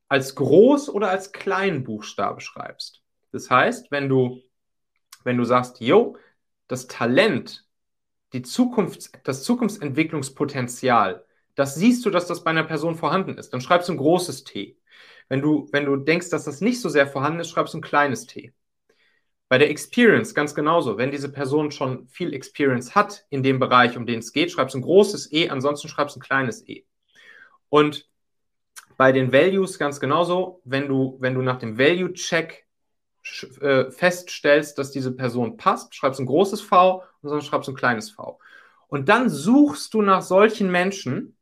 als 0.08 0.38
Groß- 0.38 0.90
oder 0.90 1.10
als 1.10 1.32
Kleinbuchstabe 1.32 2.42
schreibst. 2.42 3.02
Das 3.36 3.50
heißt, 3.50 3.92
wenn 3.92 4.10
du, 4.10 4.42
wenn 5.24 5.38
du 5.38 5.44
sagst, 5.44 5.80
yo, 5.82 6.18
das 6.68 6.88
Talent, 6.88 7.66
die 8.34 8.42
Zukunfts-, 8.42 9.12
das 9.24 9.44
Zukunftsentwicklungspotenzial 9.44 11.26
das 11.56 11.76
siehst 11.76 12.06
du, 12.06 12.10
dass 12.10 12.28
das 12.28 12.44
bei 12.44 12.52
einer 12.52 12.64
Person 12.64 12.96
vorhanden 12.96 13.38
ist. 13.38 13.52
Dann 13.52 13.62
schreibst 13.62 13.90
du 13.90 13.94
ein 13.94 13.98
großes 13.98 14.44
T. 14.44 14.78
Wenn 15.30 15.42
du, 15.42 15.68
wenn 15.72 15.86
du 15.86 15.96
denkst, 15.96 16.30
dass 16.30 16.44
das 16.44 16.62
nicht 16.62 16.82
so 16.82 16.90
sehr 16.90 17.08
vorhanden 17.08 17.40
ist, 17.40 17.50
schreibst 17.50 17.74
du 17.74 17.80
ein 17.80 17.82
kleines 17.82 18.28
T. 18.28 18.54
Bei 19.48 19.58
der 19.58 19.70
Experience 19.70 20.36
ganz 20.36 20.54
genauso. 20.54 20.98
Wenn 20.98 21.12
diese 21.12 21.32
Person 21.32 21.72
schon 21.72 22.08
viel 22.08 22.34
Experience 22.34 22.94
hat 22.94 23.26
in 23.30 23.42
dem 23.42 23.60
Bereich, 23.60 23.98
um 23.98 24.06
den 24.06 24.20
es 24.20 24.34
geht, 24.34 24.52
schreibst 24.52 24.76
du 24.76 24.80
ein 24.80 24.84
großes 24.84 25.32
E, 25.32 25.50
ansonsten 25.50 25.88
schreibst 25.88 26.16
du 26.16 26.20
ein 26.20 26.24
kleines 26.24 26.68
E. 26.68 26.86
Und 27.70 28.10
bei 28.98 29.12
den 29.12 29.32
Values 29.32 29.80
ganz 29.80 30.00
genauso, 30.00 30.62
wenn 30.66 30.88
du, 30.88 31.18
wenn 31.20 31.36
du 31.36 31.42
nach 31.42 31.60
dem 31.60 31.78
Value-Check 31.78 32.65
äh, 33.62 33.92
feststellst, 33.92 34.78
dass 34.78 34.92
diese 34.92 35.12
Person 35.12 35.58
passt, 35.58 35.96
schreibst 35.96 36.20
ein 36.20 36.26
großes 36.26 36.62
V 36.62 37.04
und 37.22 37.30
sonst 37.30 37.46
schreibst 37.46 37.70
ein 37.70 37.76
kleines 37.76 38.12
V. 38.12 38.40
Und 38.88 39.10
dann 39.10 39.30
suchst 39.30 39.94
du 39.94 40.02
nach 40.02 40.22
solchen 40.22 40.72
Menschen, 40.72 41.36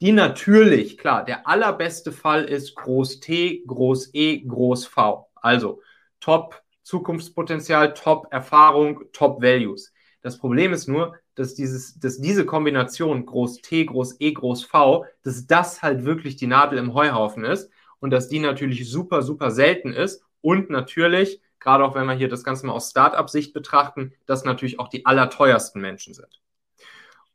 die 0.00 0.12
natürlich, 0.12 0.98
klar, 0.98 1.24
der 1.24 1.46
allerbeste 1.46 2.12
Fall 2.12 2.44
ist 2.44 2.74
Groß 2.74 3.20
T, 3.20 3.62
Groß 3.66 4.10
E, 4.12 4.40
Groß 4.40 4.86
V. 4.86 5.28
Also 5.34 5.82
Top 6.20 6.62
Zukunftspotenzial, 6.82 7.94
Top 7.94 8.28
Erfahrung, 8.30 9.04
Top 9.12 9.42
Values. 9.42 9.92
Das 10.22 10.38
Problem 10.38 10.72
ist 10.72 10.88
nur, 10.88 11.16
dass, 11.34 11.54
dieses, 11.54 11.98
dass 11.98 12.20
diese 12.20 12.46
Kombination 12.46 13.26
Groß 13.26 13.60
T, 13.60 13.84
Groß 13.84 14.16
E, 14.20 14.32
Groß 14.32 14.64
V, 14.64 15.04
dass 15.22 15.46
das 15.46 15.82
halt 15.82 16.04
wirklich 16.04 16.36
die 16.36 16.46
Nadel 16.46 16.78
im 16.78 16.94
Heuhaufen 16.94 17.44
ist 17.44 17.70
und 18.00 18.10
dass 18.10 18.28
die 18.28 18.38
natürlich 18.38 18.88
super, 18.88 19.22
super 19.22 19.50
selten 19.50 19.92
ist 19.92 20.25
und 20.40 20.70
natürlich, 20.70 21.40
gerade 21.60 21.84
auch 21.84 21.94
wenn 21.94 22.06
wir 22.06 22.14
hier 22.14 22.28
das 22.28 22.44
Ganze 22.44 22.66
mal 22.66 22.72
aus 22.72 22.90
Startup-Sicht 22.90 23.52
betrachten, 23.52 24.12
dass 24.26 24.44
natürlich 24.44 24.78
auch 24.78 24.88
die 24.88 25.06
allerteuersten 25.06 25.80
Menschen 25.80 26.14
sind. 26.14 26.40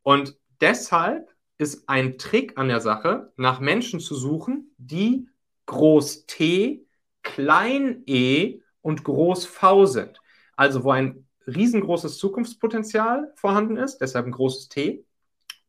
Und 0.03 0.35
deshalb 0.61 1.29
ist 1.57 1.87
ein 1.87 2.17
Trick 2.17 2.57
an 2.57 2.67
der 2.67 2.81
Sache, 2.81 3.31
nach 3.37 3.59
Menschen 3.59 3.99
zu 3.99 4.15
suchen, 4.15 4.73
die 4.77 5.27
Groß 5.67 6.25
T, 6.25 6.85
Klein 7.23 8.03
e 8.07 8.61
und 8.81 9.03
Groß 9.03 9.45
V 9.45 9.85
sind. 9.85 10.19
Also 10.55 10.83
wo 10.83 10.91
ein 10.91 11.27
riesengroßes 11.47 12.17
Zukunftspotenzial 12.17 13.31
vorhanden 13.35 13.77
ist, 13.77 13.99
deshalb 13.99 14.25
ein 14.25 14.31
großes 14.31 14.69
T, 14.69 15.05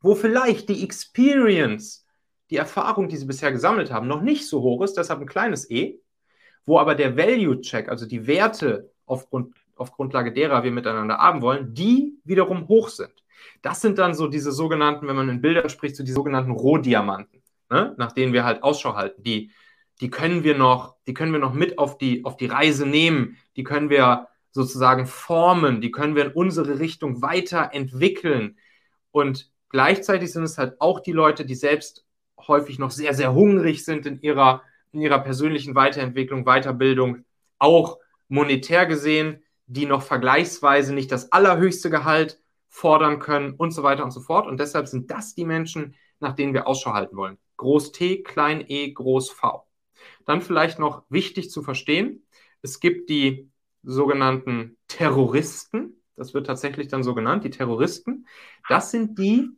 wo 0.01 0.15
vielleicht 0.15 0.69
die 0.69 0.83
Experience, 0.83 2.07
die 2.51 2.57
Erfahrung, 2.57 3.09
die 3.09 3.17
sie 3.17 3.27
bisher 3.27 3.53
gesammelt 3.53 3.91
haben, 3.91 4.09
noch 4.09 4.23
nicht 4.23 4.49
so 4.49 4.63
hoch 4.63 4.83
ist, 4.83 4.95
deshalb 4.95 5.21
ein 5.21 5.27
kleines 5.27 5.71
E, 5.71 6.01
wo 6.65 6.79
aber 6.79 6.95
der 6.95 7.17
Value-Check, 7.17 7.89
also 7.89 8.07
die 8.07 8.27
Werte 8.27 8.91
aufgrund, 9.07 9.55
auf 9.77 9.93
Grundlage 9.93 10.33
derer 10.33 10.63
wir 10.63 10.71
miteinander 10.71 11.19
arbeiten 11.19 11.43
wollen, 11.43 11.75
die 11.75 12.19
wiederum 12.25 12.69
hoch 12.69 12.89
sind. 12.89 13.13
Das 13.63 13.81
sind 13.81 13.99
dann 13.99 14.15
so 14.15 14.29
diese 14.29 14.53
sogenannten, 14.53 15.09
wenn 15.09 15.17
man 15.17 15.29
in 15.29 15.41
Bildern 15.41 15.69
spricht, 15.69 15.97
so 15.97 16.05
die 16.05 16.13
sogenannten 16.13 16.53
Rohdiamanten, 16.53 17.43
ne? 17.71 17.95
nach 17.99 18.13
denen 18.13 18.33
wir 18.33 18.45
halt 18.45 18.63
Ausschau 18.63 18.95
halten. 18.95 19.23
Die, 19.23 19.51
die 20.01 20.11
können 20.11 20.45
wir 20.45 20.57
noch, 20.57 20.97
die 21.07 21.15
können 21.15 21.33
wir 21.33 21.41
noch 21.41 21.53
mit 21.53 21.79
auf 21.79 21.99
die, 21.99 22.25
auf 22.25 22.37
die 22.37 22.47
Reise 22.47 22.87
nehmen, 22.87 23.37
die 23.57 23.65
können 23.65 23.91
wir 23.91 24.29
sozusagen 24.51 25.07
formen, 25.07 25.81
die 25.81 25.91
können 25.91 26.15
wir 26.15 26.27
in 26.27 26.33
unsere 26.33 26.79
Richtung 26.79 27.23
weiterentwickeln. 27.23 28.59
Und 29.11 29.51
gleichzeitig 29.71 30.33
sind 30.33 30.45
es 30.45 30.59
halt 30.59 30.81
auch 30.81 31.01
die 31.01 31.13
Leute, 31.13 31.45
die 31.45 31.55
selbst 31.55 32.05
häufig 32.39 32.79
noch 32.79 32.91
sehr, 32.91 33.15
sehr 33.15 33.35
hungrig 33.35 33.85
sind 33.85 34.07
in 34.07 34.21
ihrer, 34.21 34.63
in 34.93 35.01
ihrer 35.01 35.19
persönlichen 35.19 35.75
Weiterentwicklung, 35.75 36.45
Weiterbildung, 36.45 37.25
auch 37.59 37.99
monetär 38.29 38.87
gesehen, 38.87 39.43
die 39.67 39.87
noch 39.87 40.03
vergleichsweise 40.03 40.95
nicht 40.95 41.11
das 41.11 41.33
allerhöchste 41.33 41.91
Gehalt 41.91 42.41
fordern 42.69 43.19
können 43.19 43.55
und 43.55 43.71
so 43.73 43.83
weiter 43.83 44.05
und 44.05 44.11
so 44.11 44.21
fort. 44.21 44.47
Und 44.47 44.61
deshalb 44.61 44.89
sind 44.89 45.11
das 45.11 45.35
die 45.35 45.45
Menschen, 45.45 45.95
nach 46.21 46.35
denen 46.35 46.55
wir 46.55 46.67
Ausschau 46.67 46.93
halten 46.93 47.17
wollen. 47.17 47.39
Groß 47.57 47.93
T, 47.93 48.23
klein 48.23 48.65
e, 48.67 48.93
groß 48.93 49.31
V. 49.31 49.67
Dann 50.25 50.41
vielleicht 50.41 50.79
noch 50.79 51.05
wichtig 51.09 51.51
zu 51.51 51.63
verstehen, 51.63 52.27
es 52.63 52.81
gibt 52.81 53.11
die 53.11 53.51
sogenannten 53.83 54.79
Terroristen. 54.89 56.03
Das 56.17 56.33
wird 56.33 56.47
tatsächlich 56.47 56.89
dann 56.89 57.03
so 57.03 57.15
genannt, 57.15 57.45
die 57.45 57.51
Terroristen. 57.51 58.27
Das 58.69 58.91
sind 58.91 59.19
die, 59.19 59.51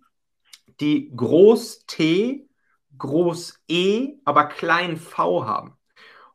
die 0.80 1.12
groß 1.14 1.84
T, 1.86 2.48
groß 2.98 3.62
E, 3.68 4.14
aber 4.24 4.46
klein 4.46 4.96
V 4.96 5.46
haben. 5.46 5.76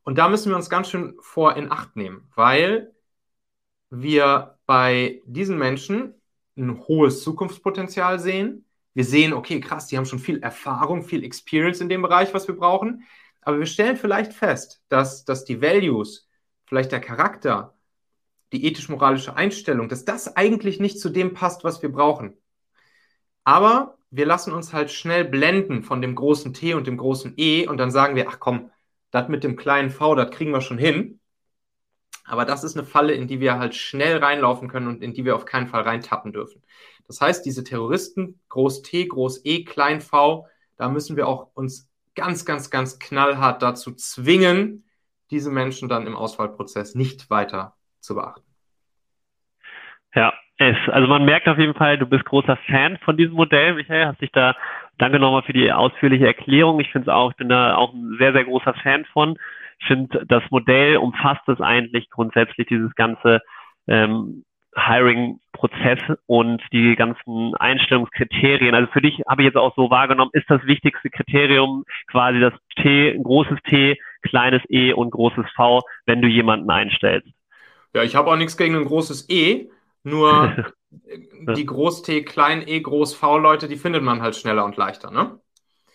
Und 0.04 0.18
da 0.18 0.30
müssen 0.30 0.50
wir 0.50 0.56
uns 0.56 0.70
ganz 0.70 0.90
schön 0.90 1.16
vor 1.20 1.56
in 1.56 1.72
Acht 1.72 1.96
nehmen, 1.96 2.30
weil 2.36 2.94
wir 3.90 4.58
bei 4.66 5.22
diesen 5.26 5.58
Menschen 5.58 6.16
ein 6.58 6.80
hohes 6.88 7.24
Zukunftspotenzial 7.24 8.20
sehen. 8.20 8.66
Wir 8.94 9.06
sehen, 9.06 9.34
okay, 9.34 9.60
krass, 9.60 9.88
die 9.88 9.98
haben 9.98 10.06
schon 10.06 10.20
viel 10.20 10.42
Erfahrung, 10.42 11.04
viel 11.04 11.24
Experience 11.24 11.80
in 11.82 11.90
dem 11.90 12.02
Bereich, 12.02 12.34
was 12.34 12.48
wir 12.48 12.56
brauchen. 12.56 13.04
Aber 13.42 13.60
wir 13.60 13.66
stellen 13.66 13.98
vielleicht 13.98 14.34
fest, 14.34 14.84
dass, 14.90 15.26
dass 15.26 15.46
die 15.46 15.62
Values, 15.62 16.28
vielleicht 16.66 16.92
der 16.92 17.00
Charakter, 17.02 17.76
die 18.52 18.66
ethisch-moralische 18.66 19.36
Einstellung, 19.36 19.90
dass 19.90 20.06
das 20.06 20.36
eigentlich 20.36 20.80
nicht 20.80 21.00
zu 21.00 21.10
dem 21.10 21.34
passt, 21.34 21.64
was 21.64 21.82
wir 21.82 21.92
brauchen. 21.92 22.36
Aber 23.44 23.99
wir 24.12 24.26
lassen 24.26 24.54
uns 24.54 24.74
halt 24.74 24.92
schnell 24.92 25.26
blenden 25.26 25.84
von 25.84 26.02
dem 26.02 26.16
großen 26.16 26.54
T 26.54 26.74
und 26.74 26.88
dem 26.88 26.98
großen 26.98 27.34
E 27.38 27.68
und 27.68 27.78
dann 27.78 27.92
sagen 27.92 28.16
wir, 28.16 28.28
ach 28.30 28.40
komm, 28.40 28.72
das 29.12 29.30
mit 29.30 29.44
dem 29.44 29.56
kleinen 29.56 29.90
V, 29.90 30.16
das 30.16 30.32
kriegen 30.32 30.52
wir 30.52 30.62
schon 30.62 30.78
hin. 30.78 31.20
Aber 32.26 32.46
das 32.46 32.64
ist 32.64 32.78
eine 32.78 32.86
Falle, 32.86 33.14
in 33.14 33.28
die 33.28 33.40
wir 33.40 33.58
halt 33.58 33.74
schnell 33.76 34.18
reinlaufen 34.18 34.68
können 34.68 34.88
und 34.88 35.02
in 35.02 35.14
die 35.14 35.26
wir 35.26 35.36
auf 35.36 35.46
keinen 35.46 35.68
Fall 35.68 35.82
reintappen 35.82 36.32
dürfen. 36.32 36.64
Das 37.08 37.22
heißt, 37.22 37.44
diese 37.44 37.64
Terroristen, 37.64 38.40
Groß 38.50 38.84
T, 38.84 39.08
Groß 39.08 39.42
E, 39.46 39.64
Klein 39.64 40.00
V, 40.00 40.48
da 40.78 40.90
müssen 40.90 41.16
wir 41.16 41.28
auch 41.28 41.50
uns 41.56 41.90
ganz, 42.16 42.46
ganz, 42.46 42.70
ganz 42.70 43.00
knallhart 43.00 43.64
dazu 43.64 43.94
zwingen, 43.94 44.86
diese 45.32 45.50
Menschen 45.50 45.90
dann 45.90 46.06
im 46.06 46.16
Auswahlprozess 46.16 46.94
nicht 46.94 47.30
weiter 47.30 47.76
zu 48.00 48.16
beachten. 48.16 48.46
Ja, 50.14 50.34
es, 50.60 50.76
also 50.90 51.08
man 51.08 51.24
merkt 51.24 51.48
auf 51.48 51.58
jeden 51.58 51.74
Fall, 51.74 51.98
du 51.98 52.06
bist 52.06 52.26
großer 52.26 52.58
Fan 52.68 52.98
von 53.06 53.16
diesem 53.16 53.36
Modell, 53.36 53.76
Michael. 53.76 54.08
Hast 54.08 54.22
dich 54.22 54.32
da, 54.34 54.56
danke 54.98 55.18
nochmal 55.18 55.44
für 55.44 55.54
die 55.54 55.72
ausführliche 55.72 56.28
Erklärung. 56.28 56.82
Ich 56.82 56.92
finde 56.92 57.10
es 57.10 57.16
auch, 57.16 57.32
ich 57.32 57.38
bin 57.38 57.48
da 57.48 57.76
auch 57.76 57.94
ein 57.94 58.18
sehr, 58.20 58.34
sehr 58.34 58.44
großer 58.44 58.74
Fan 58.74 59.06
von. 59.06 59.38
Ich 59.80 59.88
finde, 59.88 60.26
das 60.28 60.44
Modell 60.52 60.98
umfasst 60.98 61.48
es 61.48 61.62
eigentlich 61.62 62.10
grundsätzlich, 62.10 62.68
dieses 62.68 62.94
ganze 62.96 63.40
ähm, 63.88 64.44
Hiring-Prozess 64.76 66.00
und 66.26 66.62
die 66.74 66.98
ganzen 66.98 67.56
Einstellungskriterien. 67.56 68.76
Also 68.76 68.92
für 68.92 69.02
dich 69.02 69.22
habe 69.30 69.42
ich 69.42 69.46
jetzt 69.46 69.58
auch 69.58 69.74
so 69.78 69.90
wahrgenommen, 69.90 70.32
ist 70.34 70.50
das 70.50 70.64
wichtigste 70.66 71.10
Kriterium 71.10 71.86
quasi 72.12 72.42
das 72.42 72.54
T, 72.76 73.18
großes 73.18 73.60
T, 73.70 73.98
kleines 74.24 74.62
E 74.68 74.92
und 74.92 75.12
großes 75.12 75.46
V, 75.56 75.84
wenn 76.06 76.22
du 76.22 76.28
jemanden 76.28 76.70
einstellst. 76.70 77.30
Ja, 77.94 78.04
ich 78.04 78.16
habe 78.16 78.30
auch 78.30 78.36
nichts 78.36 78.58
gegen 78.58 78.76
ein 78.76 78.86
großes 78.86 79.30
E, 79.30 79.70
nur 80.10 80.74
die 81.56 81.66
Groß-T, 81.66 82.24
Klein-E, 82.24 82.82
Groß-V-Leute, 82.82 83.68
die 83.68 83.78
findet 83.78 84.04
man 84.04 84.22
halt 84.22 84.36
schneller 84.36 84.66
und 84.66 84.78
leichter, 84.78 85.12
ne? 85.12 85.40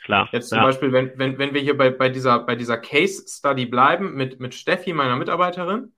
Klar. 0.05 0.29
Jetzt 0.33 0.51
zum 0.51 0.59
ja. 0.59 0.65
Beispiel, 0.65 0.93
wenn, 0.93 1.13
wenn, 1.17 1.39
wenn 1.39 1.55
wir 1.55 1.63
hier 1.63 1.77
bei, 1.79 1.89
bei 1.91 2.11
dieser, 2.11 2.41
bei 2.41 2.57
dieser 2.57 2.77
Case-Study 2.77 3.65
bleiben 3.67 4.15
mit, 4.15 4.39
mit 4.39 4.55
Steffi, 4.55 4.93
meiner 4.93 5.17
Mitarbeiterin, 5.17 5.95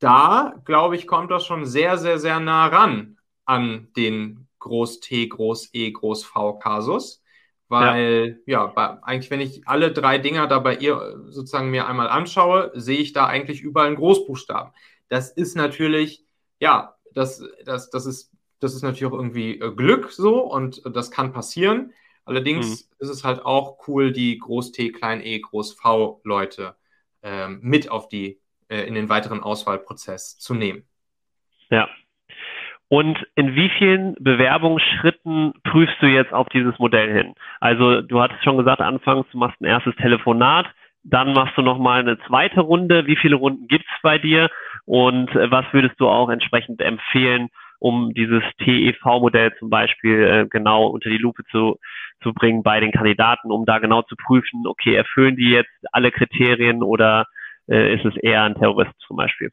da, 0.00 0.54
glaube 0.64 0.96
ich, 0.96 1.06
kommt 1.06 1.30
das 1.30 1.46
schon 1.46 1.64
sehr, 1.64 1.96
sehr, 1.96 2.18
sehr 2.18 2.40
nah 2.40 2.66
ran 2.66 3.18
an 3.44 3.88
den 3.96 4.48
Groß-T, 4.58 5.28
Groß-E, 5.28 5.92
Groß-V-Kasus. 5.92 7.22
Weil, 7.68 8.40
ja, 8.46 8.64
ja 8.64 8.66
bei, 8.66 9.02
eigentlich, 9.02 9.30
wenn 9.30 9.40
ich 9.40 9.66
alle 9.68 9.92
drei 9.92 10.18
Dinger 10.18 10.46
da 10.46 10.58
bei 10.58 10.76
ihr 10.76 11.20
sozusagen 11.28 11.70
mir 11.70 11.86
einmal 11.86 12.08
anschaue, 12.08 12.72
sehe 12.74 12.98
ich 12.98 13.12
da 13.12 13.26
eigentlich 13.26 13.60
überall 13.60 13.88
einen 13.88 13.96
Großbuchstaben. 13.96 14.72
Das 15.08 15.30
ist 15.30 15.54
natürlich, 15.56 16.24
ja, 16.60 16.96
das, 17.18 17.42
das, 17.64 17.90
das, 17.90 18.06
ist, 18.06 18.32
das 18.60 18.74
ist 18.74 18.82
natürlich 18.82 19.12
auch 19.12 19.16
irgendwie 19.16 19.58
äh, 19.58 19.74
Glück 19.74 20.10
so 20.12 20.40
und 20.40 20.82
das 20.94 21.10
kann 21.10 21.32
passieren. 21.32 21.92
Allerdings 22.24 22.66
mhm. 22.66 22.96
ist 22.98 23.08
es 23.08 23.24
halt 23.24 23.44
auch 23.44 23.88
cool, 23.88 24.12
die 24.12 24.38
Groß-T, 24.38 24.92
Klein-E, 24.92 25.40
Groß-V-Leute 25.40 26.76
ähm, 27.22 27.58
mit 27.62 27.90
auf 27.90 28.08
die, 28.08 28.40
äh, 28.68 28.82
in 28.82 28.94
den 28.94 29.08
weiteren 29.08 29.40
Auswahlprozess 29.40 30.38
zu 30.38 30.54
nehmen. 30.54 30.84
Ja. 31.70 31.88
Und 32.88 33.18
in 33.34 33.54
wie 33.54 33.70
vielen 33.76 34.14
Bewerbungsschritten 34.18 35.52
prüfst 35.64 35.96
du 36.00 36.06
jetzt 36.06 36.32
auf 36.32 36.48
dieses 36.48 36.78
Modell 36.78 37.12
hin? 37.12 37.34
Also 37.60 38.00
du 38.00 38.20
hattest 38.20 38.42
schon 38.44 38.56
gesagt, 38.56 38.80
anfangs, 38.80 39.26
du 39.30 39.38
machst 39.38 39.60
ein 39.60 39.66
erstes 39.66 39.94
Telefonat, 39.96 40.66
dann 41.04 41.32
machst 41.32 41.56
du 41.56 41.62
nochmal 41.62 42.00
eine 42.00 42.18
zweite 42.26 42.60
Runde. 42.60 43.06
Wie 43.06 43.16
viele 43.16 43.36
Runden 43.36 43.66
gibt 43.68 43.84
es 43.84 44.02
bei 44.02 44.18
dir? 44.18 44.50
Und 44.84 45.30
äh, 45.34 45.50
was 45.50 45.64
würdest 45.72 45.98
du 45.98 46.08
auch 46.08 46.28
entsprechend 46.28 46.80
empfehlen, 46.80 47.48
um 47.78 48.12
dieses 48.12 48.42
TEV-Modell 48.58 49.54
zum 49.58 49.70
Beispiel 49.70 50.22
äh, 50.24 50.46
genau 50.48 50.86
unter 50.86 51.10
die 51.10 51.18
Lupe 51.18 51.44
zu, 51.50 51.78
zu 52.22 52.32
bringen 52.32 52.62
bei 52.62 52.80
den 52.80 52.92
Kandidaten, 52.92 53.52
um 53.52 53.64
da 53.66 53.78
genau 53.78 54.02
zu 54.02 54.16
prüfen, 54.16 54.66
okay, 54.66 54.94
erfüllen 54.94 55.36
die 55.36 55.50
jetzt 55.50 55.70
alle 55.92 56.10
Kriterien 56.10 56.82
oder 56.82 57.26
äh, 57.68 57.94
ist 57.94 58.04
es 58.04 58.16
eher 58.16 58.42
ein 58.42 58.54
Terrorist 58.56 58.92
zum 59.06 59.16
Beispiel? 59.16 59.52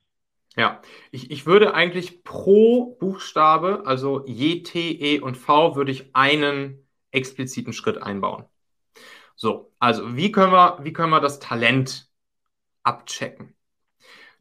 Ja, 0.58 0.82
ich, 1.12 1.32
ich 1.32 1.46
würde 1.46 1.74
eigentlich 1.74 2.24
pro 2.24 2.96
Buchstabe, 3.00 3.84
also 3.86 4.24
je 4.26 4.64
T, 4.64 4.92
E 4.92 5.20
und 5.20 5.36
V, 5.36 5.76
würde 5.76 5.92
ich 5.92 6.16
einen 6.16 6.88
expliziten 7.12 7.74
Schritt 7.74 8.02
einbauen. 8.02 8.46
So, 9.36 9.72
also 9.80 10.16
wie 10.16 10.32
können 10.32 10.52
wir, 10.54 10.80
wie 10.84 10.94
können 10.94 11.12
wir 11.12 11.20
das 11.20 11.40
Talent 11.40 12.10
abchecken? 12.84 13.56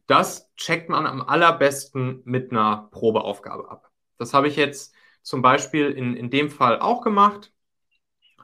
Das 0.07 0.53
checkt 0.55 0.89
man 0.89 1.05
am 1.07 1.21
allerbesten 1.21 2.21
mit 2.25 2.51
einer 2.51 2.89
Probeaufgabe 2.91 3.69
ab. 3.69 3.91
Das 4.17 4.33
habe 4.33 4.47
ich 4.47 4.55
jetzt 4.55 4.93
zum 5.23 5.41
Beispiel 5.41 5.91
in, 5.91 6.15
in 6.15 6.29
dem 6.29 6.49
Fall 6.49 6.79
auch 6.79 7.01
gemacht. 7.01 7.51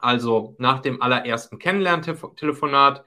Also 0.00 0.56
nach 0.58 0.80
dem 0.80 1.00
allerersten 1.00 1.58
Kennenlerntelefonat 1.58 3.04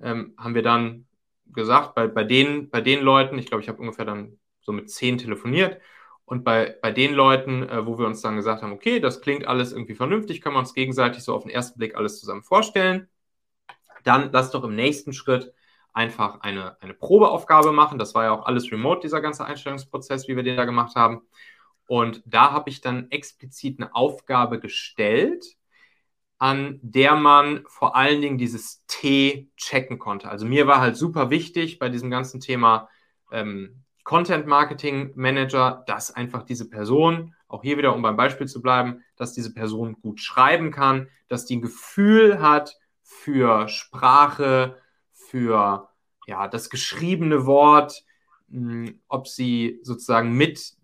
ähm, 0.00 0.34
haben 0.36 0.54
wir 0.54 0.62
dann 0.62 1.06
gesagt, 1.46 1.94
bei, 1.94 2.08
bei, 2.08 2.24
den, 2.24 2.70
bei 2.70 2.80
den 2.80 3.02
Leuten, 3.02 3.38
ich 3.38 3.46
glaube, 3.46 3.62
ich 3.62 3.68
habe 3.68 3.80
ungefähr 3.80 4.04
dann 4.04 4.38
so 4.60 4.72
mit 4.72 4.90
zehn 4.90 5.18
telefoniert, 5.18 5.80
und 6.26 6.44
bei, 6.44 6.76
bei 6.80 6.90
den 6.90 7.12
Leuten, 7.14 7.68
äh, 7.68 7.86
wo 7.86 7.98
wir 7.98 8.06
uns 8.06 8.22
dann 8.22 8.36
gesagt 8.36 8.62
haben, 8.62 8.72
okay, 8.72 9.00
das 9.00 9.20
klingt 9.20 9.46
alles 9.46 9.72
irgendwie 9.72 9.94
vernünftig, 9.94 10.40
können 10.40 10.56
wir 10.56 10.60
uns 10.60 10.74
gegenseitig 10.74 11.22
so 11.22 11.34
auf 11.34 11.42
den 11.42 11.50
ersten 11.50 11.78
Blick 11.78 11.96
alles 11.96 12.18
zusammen 12.18 12.42
vorstellen, 12.42 13.08
dann 14.04 14.30
lass 14.32 14.50
doch 14.50 14.64
im 14.64 14.74
nächsten 14.74 15.12
Schritt 15.12 15.52
einfach 15.92 16.40
eine, 16.40 16.80
eine 16.82 16.94
Probeaufgabe 16.94 17.72
machen. 17.72 17.98
Das 17.98 18.14
war 18.14 18.24
ja 18.24 18.32
auch 18.32 18.46
alles 18.46 18.70
remote, 18.72 19.00
dieser 19.02 19.20
ganze 19.20 19.44
Einstellungsprozess, 19.44 20.28
wie 20.28 20.36
wir 20.36 20.42
den 20.42 20.56
da 20.56 20.64
gemacht 20.64 20.96
haben. 20.96 21.22
Und 21.86 22.22
da 22.26 22.52
habe 22.52 22.70
ich 22.70 22.80
dann 22.80 23.10
explizit 23.10 23.78
eine 23.78 23.94
Aufgabe 23.94 24.58
gestellt, 24.58 25.44
an 26.38 26.80
der 26.82 27.14
man 27.14 27.64
vor 27.68 27.96
allen 27.96 28.20
Dingen 28.20 28.38
dieses 28.38 28.84
T 28.86 29.48
checken 29.56 29.98
konnte. 29.98 30.28
Also 30.28 30.46
mir 30.46 30.66
war 30.66 30.80
halt 30.80 30.96
super 30.96 31.30
wichtig 31.30 31.78
bei 31.78 31.88
diesem 31.88 32.10
ganzen 32.10 32.40
Thema 32.40 32.88
ähm, 33.30 33.83
Content 34.04 34.46
Marketing 34.46 35.12
Manager, 35.14 35.82
dass 35.86 36.10
einfach 36.10 36.44
diese 36.44 36.68
Person, 36.68 37.34
auch 37.48 37.62
hier 37.62 37.78
wieder, 37.78 37.94
um 37.94 38.02
beim 38.02 38.16
Beispiel 38.16 38.46
zu 38.46 38.62
bleiben, 38.62 39.02
dass 39.16 39.32
diese 39.32 39.52
Person 39.52 39.96
gut 40.00 40.20
schreiben 40.20 40.70
kann, 40.70 41.08
dass 41.28 41.46
die 41.46 41.56
ein 41.56 41.62
Gefühl 41.62 42.40
hat 42.40 42.78
für 43.02 43.68
Sprache, 43.68 44.78
für 45.10 45.88
ja, 46.26 46.48
das 46.48 46.70
geschriebene 46.70 47.46
Wort, 47.46 48.04
hm, 48.50 49.00
ob 49.08 49.26
sie 49.26 49.80
sozusagen 49.82 50.32
mit 50.32 50.74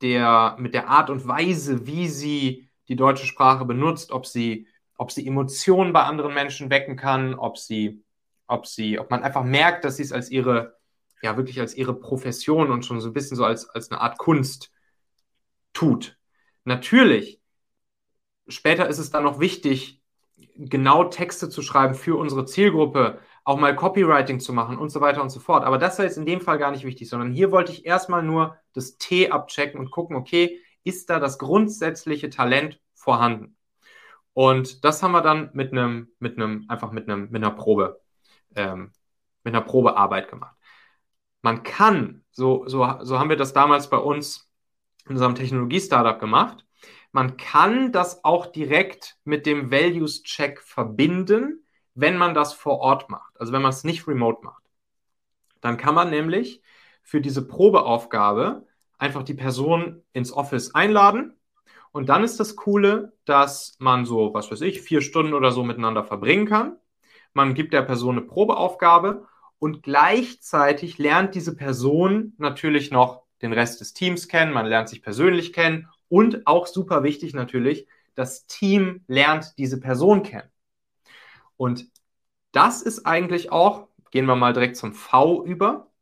der, 0.00 0.56
mit 0.58 0.74
der 0.74 0.88
Art 0.88 1.10
und 1.10 1.26
Weise, 1.26 1.86
wie 1.86 2.08
sie 2.08 2.70
die 2.88 2.96
deutsche 2.96 3.26
Sprache 3.26 3.64
benutzt, 3.64 4.12
ob 4.12 4.26
sie 4.26 4.66
ob 5.02 5.10
sie 5.10 5.26
Emotionen 5.26 5.92
bei 5.92 6.04
anderen 6.04 6.32
Menschen 6.32 6.70
wecken 6.70 6.96
kann, 6.96 7.34
ob 7.34 7.58
sie, 7.58 8.04
ob 8.46 8.66
sie, 8.66 9.00
ob 9.00 9.10
man 9.10 9.24
einfach 9.24 9.42
merkt, 9.42 9.84
dass 9.84 9.96
sie 9.96 10.04
es 10.04 10.12
als 10.12 10.30
ihre, 10.30 10.78
ja, 11.22 11.36
wirklich 11.36 11.60
als 11.60 11.74
ihre 11.76 11.94
Profession 11.94 12.70
und 12.70 12.84
schon 12.84 13.00
so 13.00 13.08
ein 13.08 13.12
bisschen 13.12 13.36
so 13.36 13.44
als, 13.44 13.68
als 13.70 13.90
eine 13.90 14.00
Art 14.00 14.18
Kunst 14.18 14.72
tut. 15.72 16.18
Natürlich, 16.64 17.40
später 18.48 18.88
ist 18.88 18.98
es 18.98 19.10
dann 19.10 19.24
noch 19.24 19.40
wichtig, 19.40 20.02
genau 20.56 21.04
Texte 21.04 21.48
zu 21.48 21.62
schreiben 21.62 21.94
für 21.94 22.16
unsere 22.16 22.44
Zielgruppe, 22.44 23.20
auch 23.44 23.58
mal 23.58 23.74
Copywriting 23.74 24.40
zu 24.40 24.52
machen 24.52 24.78
und 24.78 24.90
so 24.90 25.00
weiter 25.00 25.22
und 25.22 25.30
so 25.30 25.40
fort. 25.40 25.64
Aber 25.64 25.78
das 25.78 25.98
war 25.98 26.04
jetzt 26.04 26.18
in 26.18 26.26
dem 26.26 26.40
Fall 26.40 26.58
gar 26.58 26.70
nicht 26.70 26.84
wichtig, 26.84 27.08
sondern 27.08 27.32
hier 27.32 27.50
wollte 27.50 27.72
ich 27.72 27.86
erstmal 27.86 28.22
nur 28.22 28.56
das 28.72 28.98
T 28.98 29.30
abchecken 29.30 29.80
und 29.80 29.90
gucken, 29.90 30.16
okay, 30.16 30.60
ist 30.84 31.10
da 31.10 31.20
das 31.20 31.38
grundsätzliche 31.38 32.30
Talent 32.30 32.80
vorhanden? 32.94 33.56
Und 34.34 34.84
das 34.84 35.02
haben 35.02 35.12
wir 35.12 35.22
dann 35.22 35.50
mit 35.52 35.72
einem, 35.72 36.08
mit 36.18 36.36
einem, 36.36 36.64
einfach 36.68 36.92
mit 36.92 37.08
einem, 37.08 37.30
mit 37.30 37.42
einer 37.42 37.50
Probe, 37.50 38.00
ähm, 38.54 38.92
mit 39.44 39.54
einer 39.54 39.64
Probearbeit 39.64 40.28
gemacht. 40.28 40.56
Man 41.42 41.62
kann, 41.62 42.24
so, 42.30 42.66
so, 42.66 42.88
so 43.02 43.18
haben 43.18 43.28
wir 43.28 43.36
das 43.36 43.52
damals 43.52 43.90
bei 43.90 43.98
uns 43.98 44.50
in 45.06 45.12
unserem 45.12 45.34
Technologie-Startup 45.34 46.18
gemacht. 46.18 46.64
Man 47.10 47.36
kann 47.36 47.92
das 47.92 48.24
auch 48.24 48.46
direkt 48.46 49.18
mit 49.24 49.44
dem 49.44 49.70
Values-Check 49.70 50.60
verbinden, 50.60 51.66
wenn 51.94 52.16
man 52.16 52.34
das 52.34 52.54
vor 52.54 52.78
Ort 52.78 53.10
macht. 53.10 53.38
Also 53.38 53.52
wenn 53.52 53.62
man 53.62 53.70
es 53.70 53.84
nicht 53.84 54.06
remote 54.06 54.42
macht. 54.42 54.62
Dann 55.60 55.76
kann 55.76 55.94
man 55.94 56.10
nämlich 56.10 56.62
für 57.02 57.20
diese 57.20 57.46
Probeaufgabe 57.46 58.66
einfach 58.96 59.24
die 59.24 59.34
Person 59.34 60.02
ins 60.12 60.32
Office 60.32 60.74
einladen 60.74 61.36
und 61.92 62.08
dann 62.08 62.24
ist 62.24 62.40
das 62.40 62.56
Coole, 62.56 63.12
dass 63.24 63.76
man 63.78 64.06
so, 64.06 64.32
was 64.32 64.50
weiß 64.50 64.62
ich, 64.62 64.80
vier 64.80 65.02
Stunden 65.02 65.34
oder 65.34 65.52
so 65.52 65.62
miteinander 65.62 66.04
verbringen 66.04 66.46
kann. 66.46 66.76
Man 67.34 67.54
gibt 67.54 67.74
der 67.74 67.82
Person 67.82 68.16
eine 68.16 68.26
Probeaufgabe 68.26 69.26
und 69.62 69.84
gleichzeitig 69.84 70.98
lernt 70.98 71.36
diese 71.36 71.54
Person 71.54 72.34
natürlich 72.36 72.90
noch 72.90 73.22
den 73.42 73.52
Rest 73.52 73.80
des 73.80 73.92
Teams 73.92 74.26
kennen. 74.26 74.52
Man 74.52 74.66
lernt 74.66 74.88
sich 74.88 75.02
persönlich 75.02 75.52
kennen 75.52 75.88
und 76.08 76.48
auch 76.48 76.66
super 76.66 77.04
wichtig 77.04 77.32
natürlich, 77.32 77.86
das 78.16 78.48
Team 78.48 79.04
lernt 79.06 79.56
diese 79.58 79.78
Person 79.78 80.24
kennen. 80.24 80.50
Und 81.56 81.86
das 82.50 82.82
ist 82.82 83.06
eigentlich 83.06 83.52
auch, 83.52 83.86
gehen 84.10 84.26
wir 84.26 84.34
mal 84.34 84.52
direkt 84.52 84.76
zum 84.76 84.94
V 84.94 85.44
über, 85.44 85.92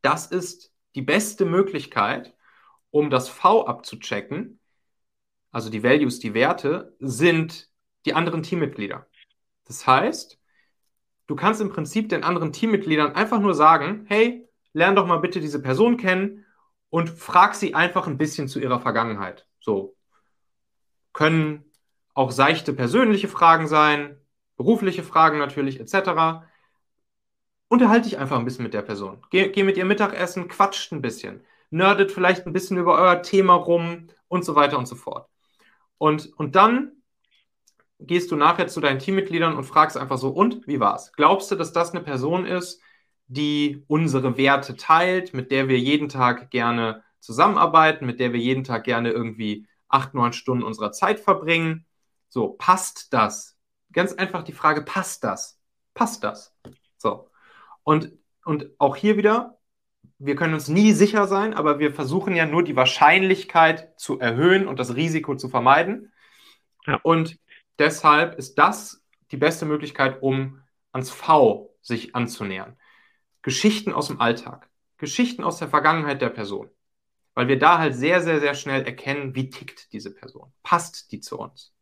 das 0.00 0.28
ist 0.28 0.72
die 0.94 1.02
beste 1.02 1.46
Möglichkeit, 1.46 2.32
um 2.92 3.10
das 3.10 3.28
V 3.28 3.66
abzuchecken, 3.66 4.60
also 5.50 5.68
die 5.68 5.82
Values, 5.82 6.20
die 6.20 6.32
Werte, 6.32 6.94
sind 7.00 7.68
die 8.06 8.14
anderen 8.14 8.44
Teammitglieder. 8.44 9.04
Das 9.64 9.84
heißt, 9.84 10.38
du 11.26 11.36
kannst 11.36 11.60
im 11.60 11.70
Prinzip 11.70 12.08
den 12.08 12.24
anderen 12.24 12.52
Teammitgliedern 12.52 13.14
einfach 13.14 13.40
nur 13.40 13.54
sagen, 13.54 14.04
hey, 14.08 14.48
lern 14.72 14.96
doch 14.96 15.06
mal 15.06 15.18
bitte 15.18 15.40
diese 15.40 15.62
Person 15.62 15.96
kennen 15.96 16.44
und 16.90 17.10
frag 17.10 17.54
sie 17.54 17.74
einfach 17.74 18.06
ein 18.06 18.18
bisschen 18.18 18.48
zu 18.48 18.60
ihrer 18.60 18.80
Vergangenheit. 18.80 19.46
So 19.60 19.96
können 21.12 21.64
auch 22.12 22.30
seichte 22.30 22.72
persönliche 22.72 23.28
Fragen 23.28 23.66
sein, 23.66 24.16
berufliche 24.56 25.02
Fragen 25.02 25.38
natürlich, 25.38 25.80
etc. 25.80 26.44
Unterhalte 27.68 28.08
dich 28.08 28.18
einfach 28.18 28.38
ein 28.38 28.44
bisschen 28.44 28.64
mit 28.64 28.74
der 28.74 28.82
Person. 28.82 29.24
Geh, 29.30 29.48
geh 29.48 29.64
mit 29.64 29.76
ihr 29.76 29.84
Mittagessen, 29.84 30.48
quatscht 30.48 30.92
ein 30.92 31.02
bisschen, 31.02 31.44
nerdet 31.70 32.12
vielleicht 32.12 32.46
ein 32.46 32.52
bisschen 32.52 32.76
über 32.76 32.98
euer 32.98 33.22
Thema 33.22 33.54
rum 33.54 34.08
und 34.28 34.44
so 34.44 34.54
weiter 34.54 34.78
und 34.78 34.86
so 34.86 34.94
fort. 34.96 35.28
Und, 35.98 36.32
und 36.36 36.54
dann 36.56 36.92
gehst 38.06 38.30
du 38.30 38.36
nachher 38.36 38.68
zu 38.68 38.80
deinen 38.80 38.98
Teammitgliedern 38.98 39.56
und 39.56 39.64
fragst 39.64 39.96
einfach 39.96 40.18
so, 40.18 40.28
und 40.30 40.66
wie 40.66 40.80
war's? 40.80 41.12
Glaubst 41.12 41.50
du, 41.50 41.54
dass 41.54 41.72
das 41.72 41.92
eine 41.92 42.02
Person 42.02 42.46
ist, 42.46 42.80
die 43.26 43.84
unsere 43.88 44.36
Werte 44.36 44.76
teilt, 44.76 45.34
mit 45.34 45.50
der 45.50 45.68
wir 45.68 45.78
jeden 45.78 46.08
Tag 46.08 46.50
gerne 46.50 47.02
zusammenarbeiten, 47.20 48.06
mit 48.06 48.20
der 48.20 48.32
wir 48.32 48.40
jeden 48.40 48.64
Tag 48.64 48.84
gerne 48.84 49.10
irgendwie 49.10 49.66
acht, 49.88 50.14
neun 50.14 50.32
Stunden 50.32 50.64
unserer 50.64 50.92
Zeit 50.92 51.20
verbringen? 51.20 51.86
So, 52.28 52.48
passt 52.48 53.12
das? 53.12 53.56
Ganz 53.92 54.12
einfach 54.12 54.42
die 54.42 54.52
Frage, 54.52 54.82
passt 54.82 55.24
das? 55.24 55.60
Passt 55.94 56.24
das? 56.24 56.54
So. 56.98 57.30
Und, 57.84 58.12
und 58.44 58.70
auch 58.78 58.96
hier 58.96 59.16
wieder, 59.16 59.58
wir 60.18 60.36
können 60.36 60.54
uns 60.54 60.68
nie 60.68 60.92
sicher 60.92 61.26
sein, 61.26 61.54
aber 61.54 61.78
wir 61.78 61.92
versuchen 61.92 62.34
ja 62.34 62.46
nur 62.46 62.62
die 62.62 62.76
Wahrscheinlichkeit 62.76 63.98
zu 63.98 64.18
erhöhen 64.18 64.66
und 64.66 64.78
das 64.78 64.96
Risiko 64.96 65.36
zu 65.36 65.48
vermeiden. 65.48 66.12
Ja. 66.86 67.00
Und 67.02 67.38
deshalb 67.78 68.38
ist 68.38 68.56
das 68.56 69.04
die 69.30 69.36
beste 69.36 69.66
Möglichkeit, 69.66 70.22
um 70.22 70.60
ans 70.92 71.10
V 71.10 71.74
sich 71.80 72.14
anzunähern. 72.14 72.76
Geschichten 73.42 73.92
aus 73.92 74.08
dem 74.08 74.20
Alltag, 74.20 74.70
Geschichten 74.96 75.44
aus 75.44 75.58
der 75.58 75.68
Vergangenheit 75.68 76.22
der 76.22 76.30
Person. 76.30 76.70
Weil 77.34 77.48
wir 77.48 77.58
da 77.58 77.78
halt 77.78 77.94
sehr, 77.94 78.22
sehr, 78.22 78.40
sehr 78.40 78.54
schnell 78.54 78.82
erkennen, 78.82 79.34
wie 79.34 79.50
tickt 79.50 79.92
diese 79.92 80.14
Person. 80.14 80.52
Passt 80.62 81.10
die 81.10 81.20
zu 81.20 81.38
uns? 81.38 81.74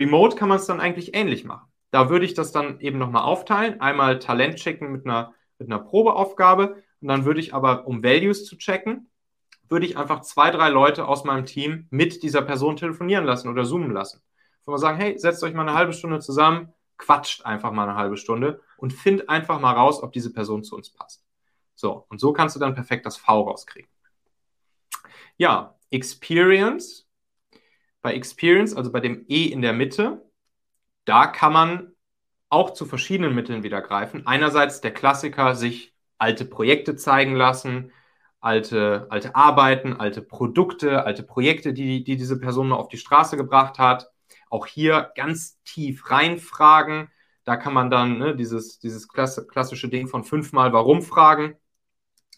Remote 0.00 0.36
kann 0.36 0.48
man 0.48 0.58
es 0.58 0.66
dann 0.66 0.80
eigentlich 0.80 1.14
ähnlich 1.14 1.44
machen. 1.44 1.70
Da 1.90 2.10
würde 2.10 2.24
ich 2.24 2.34
das 2.34 2.52
dann 2.52 2.80
eben 2.80 2.98
nochmal 2.98 3.22
aufteilen. 3.22 3.80
Einmal 3.80 4.18
Talent 4.18 4.56
checken 4.56 4.90
mit 4.90 5.04
einer, 5.04 5.34
mit 5.58 5.70
einer 5.70 5.78
Probeaufgabe 5.78 6.82
und 7.00 7.08
dann 7.08 7.24
würde 7.24 7.40
ich 7.40 7.54
aber, 7.54 7.86
um 7.86 8.02
Values 8.02 8.44
zu 8.44 8.56
checken, 8.56 9.10
würde 9.68 9.86
ich 9.86 9.96
einfach 9.96 10.22
zwei, 10.22 10.50
drei 10.50 10.70
Leute 10.70 11.06
aus 11.06 11.24
meinem 11.24 11.44
Team 11.44 11.86
mit 11.90 12.22
dieser 12.22 12.42
Person 12.42 12.76
telefonieren 12.76 13.24
lassen 13.24 13.48
oder 13.48 13.64
zoomen 13.64 13.92
lassen. 13.92 14.22
Wo 14.68 14.72
wir 14.72 14.78
sagen, 14.78 14.98
hey, 14.98 15.18
setzt 15.18 15.42
euch 15.42 15.54
mal 15.54 15.62
eine 15.62 15.72
halbe 15.72 15.94
Stunde 15.94 16.20
zusammen, 16.20 16.74
quatscht 16.98 17.46
einfach 17.46 17.72
mal 17.72 17.84
eine 17.84 17.94
halbe 17.94 18.18
Stunde 18.18 18.60
und 18.76 18.92
find 18.92 19.30
einfach 19.30 19.60
mal 19.60 19.72
raus, 19.72 20.02
ob 20.02 20.12
diese 20.12 20.30
Person 20.30 20.62
zu 20.62 20.76
uns 20.76 20.90
passt. 20.90 21.24
So, 21.74 22.04
und 22.10 22.20
so 22.20 22.34
kannst 22.34 22.54
du 22.54 22.60
dann 22.60 22.74
perfekt 22.74 23.06
das 23.06 23.16
V 23.16 23.40
rauskriegen. 23.40 23.88
Ja, 25.38 25.74
Experience. 25.88 27.08
Bei 28.02 28.12
Experience, 28.12 28.76
also 28.76 28.92
bei 28.92 29.00
dem 29.00 29.24
E 29.26 29.46
in 29.46 29.62
der 29.62 29.72
Mitte, 29.72 30.30
da 31.06 31.26
kann 31.28 31.54
man 31.54 31.92
auch 32.50 32.74
zu 32.74 32.84
verschiedenen 32.84 33.34
Mitteln 33.34 33.62
wieder 33.62 33.80
greifen. 33.80 34.26
Einerseits 34.26 34.82
der 34.82 34.92
Klassiker, 34.92 35.54
sich 35.54 35.94
alte 36.18 36.44
Projekte 36.44 36.94
zeigen 36.94 37.34
lassen, 37.34 37.90
alte, 38.40 39.06
alte 39.08 39.34
Arbeiten, 39.34 39.94
alte 39.94 40.20
Produkte, 40.20 41.04
alte 41.04 41.22
Projekte, 41.22 41.72
die, 41.72 42.04
die 42.04 42.16
diese 42.16 42.38
Person 42.38 42.68
noch 42.68 42.80
auf 42.80 42.88
die 42.88 42.98
Straße 42.98 43.38
gebracht 43.38 43.78
hat. 43.78 44.12
Auch 44.50 44.66
hier 44.66 45.12
ganz 45.14 45.60
tief 45.64 46.10
reinfragen. 46.10 47.08
Da 47.44 47.56
kann 47.56 47.74
man 47.74 47.90
dann 47.90 48.18
ne, 48.18 48.36
dieses, 48.36 48.78
dieses 48.78 49.08
klassische 49.08 49.88
Ding 49.88 50.08
von 50.08 50.24
fünfmal 50.24 50.72
Warum 50.72 51.02
fragen. 51.02 51.56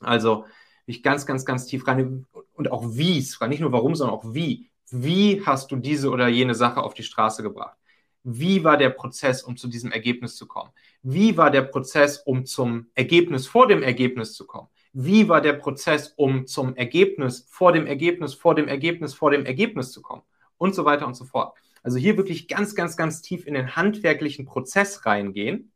Also 0.01 0.45
ich 0.87 1.03
ganz, 1.03 1.27
ganz, 1.27 1.45
ganz 1.45 1.67
tief 1.67 1.87
rein 1.87 2.27
und 2.55 2.71
auch 2.71 2.85
wie, 2.97 3.19
nicht 3.49 3.61
nur 3.61 3.73
warum, 3.73 3.95
sondern 3.95 4.17
auch 4.17 4.35
wie. 4.35 4.71
Wie 4.91 5.45
hast 5.47 5.71
du 5.71 5.77
diese 5.77 6.11
oder 6.11 6.29
jene 6.29 6.55
Sache 6.55 6.83
auf 6.83 6.95
die 6.95 7.05
Straße 7.05 7.43
gebracht? 7.43 7.77
Wie 8.23 8.65
war 8.65 8.77
der 8.77 8.91
Prozess, 8.91 9.43
um 9.43 9.57
zu 9.57 9.69
diesem 9.69 9.93
Ergebnis 9.93 10.37
zu 10.37 10.47
kommen? 10.47 10.71
Wie 11.03 11.37
war 11.37 11.51
der 11.51 11.63
Prozess, 11.63 12.19
um 12.19 12.45
zum 12.45 12.89
Ergebnis 12.95 13.47
vor 13.47 13.67
dem 13.67 13.83
Ergebnis 13.83 14.35
zu 14.35 14.47
kommen? 14.47 14.69
Wie 14.93 15.29
war 15.29 15.41
der 15.41 15.55
Prozess, 15.55 16.13
um 16.17 16.47
zum 16.47 16.75
Ergebnis, 16.75 17.47
vor 17.49 17.73
dem 17.73 17.87
Ergebnis, 17.87 18.35
vor 18.35 18.55
dem 18.55 18.69
Ergebnis, 18.69 19.15
vor 19.15 19.31
dem 19.31 19.47
Ergebnis 19.47 19.93
zu 19.93 20.03
kommen? 20.03 20.23
Und 20.59 20.75
so 20.75 20.85
weiter 20.85 21.07
und 21.07 21.15
so 21.15 21.25
fort. 21.25 21.57
Also 21.83 21.99
hier 21.99 22.17
wirklich 22.17 22.49
ganz, 22.49 22.75
ganz, 22.75 22.97
ganz 22.97 23.23
tief 23.23 23.47
in 23.47 23.55
den 23.55 23.77
handwerklichen 23.77 24.45
Prozess 24.45 25.07
reingehen. 25.07 25.73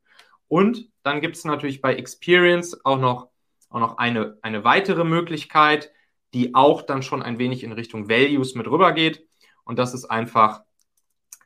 Und 0.48 0.88
dann 1.02 1.20
gibt 1.20 1.36
es 1.36 1.44
natürlich 1.44 1.80
bei 1.80 1.94
Experience 1.94 2.84
auch 2.84 2.98
noch, 2.98 3.30
auch 3.70 3.80
noch 3.80 3.98
eine, 3.98 4.38
eine 4.42 4.64
weitere 4.64 5.04
Möglichkeit, 5.04 5.90
die 6.34 6.54
auch 6.54 6.82
dann 6.82 7.02
schon 7.02 7.22
ein 7.22 7.38
wenig 7.38 7.64
in 7.64 7.72
Richtung 7.72 8.08
Values 8.08 8.54
mit 8.54 8.66
rübergeht. 8.68 9.26
Und 9.64 9.78
das 9.78 9.94
ist 9.94 10.04
einfach 10.04 10.62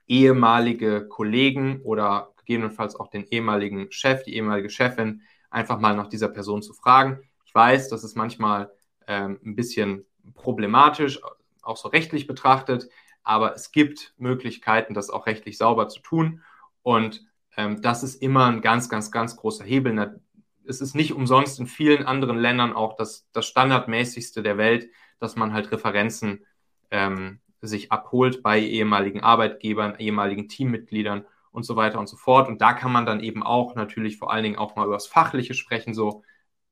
ehemalige 0.06 1.06
Kollegen 1.06 1.82
oder 1.82 2.32
gegebenenfalls 2.38 2.96
auch 2.96 3.08
den 3.08 3.26
ehemaligen 3.26 3.92
Chef, 3.92 4.24
die 4.24 4.34
ehemalige 4.34 4.70
Chefin, 4.70 5.22
einfach 5.50 5.78
mal 5.78 5.94
nach 5.94 6.08
dieser 6.08 6.28
Person 6.28 6.62
zu 6.62 6.72
fragen. 6.72 7.20
Ich 7.44 7.54
weiß, 7.54 7.88
das 7.90 8.04
ist 8.04 8.16
manchmal 8.16 8.70
ähm, 9.06 9.38
ein 9.44 9.54
bisschen 9.54 10.06
problematisch, 10.34 11.20
auch 11.62 11.76
so 11.76 11.88
rechtlich 11.88 12.26
betrachtet, 12.26 12.88
aber 13.28 13.54
es 13.54 13.72
gibt 13.72 14.14
Möglichkeiten, 14.16 14.94
das 14.94 15.10
auch 15.10 15.26
rechtlich 15.26 15.58
sauber 15.58 15.88
zu 15.88 16.00
tun. 16.00 16.42
Und 16.82 17.26
ähm, 17.58 17.82
das 17.82 18.02
ist 18.02 18.22
immer 18.22 18.46
ein 18.46 18.62
ganz, 18.62 18.88
ganz, 18.88 19.10
ganz 19.10 19.36
großer 19.36 19.64
Hebel. 19.64 20.18
Es 20.64 20.80
ist 20.80 20.94
nicht 20.94 21.12
umsonst 21.12 21.60
in 21.60 21.66
vielen 21.66 22.06
anderen 22.06 22.38
Ländern 22.38 22.72
auch 22.72 22.96
das, 22.96 23.28
das 23.32 23.46
Standardmäßigste 23.46 24.42
der 24.42 24.56
Welt, 24.56 24.88
dass 25.20 25.36
man 25.36 25.52
halt 25.52 25.70
Referenzen 25.70 26.46
ähm, 26.90 27.40
sich 27.60 27.92
abholt 27.92 28.42
bei 28.42 28.60
ehemaligen 28.60 29.20
Arbeitgebern, 29.22 29.96
ehemaligen 29.98 30.48
Teammitgliedern 30.48 31.26
und 31.50 31.64
so 31.64 31.76
weiter 31.76 31.98
und 31.98 32.08
so 32.08 32.16
fort. 32.16 32.48
Und 32.48 32.62
da 32.62 32.72
kann 32.72 32.92
man 32.92 33.04
dann 33.04 33.20
eben 33.20 33.42
auch 33.42 33.74
natürlich 33.74 34.16
vor 34.16 34.32
allen 34.32 34.44
Dingen 34.44 34.58
auch 34.58 34.74
mal 34.74 34.86
über 34.86 34.96
das 34.96 35.06
Fachliche 35.06 35.52
sprechen, 35.52 35.92
so, 35.92 36.22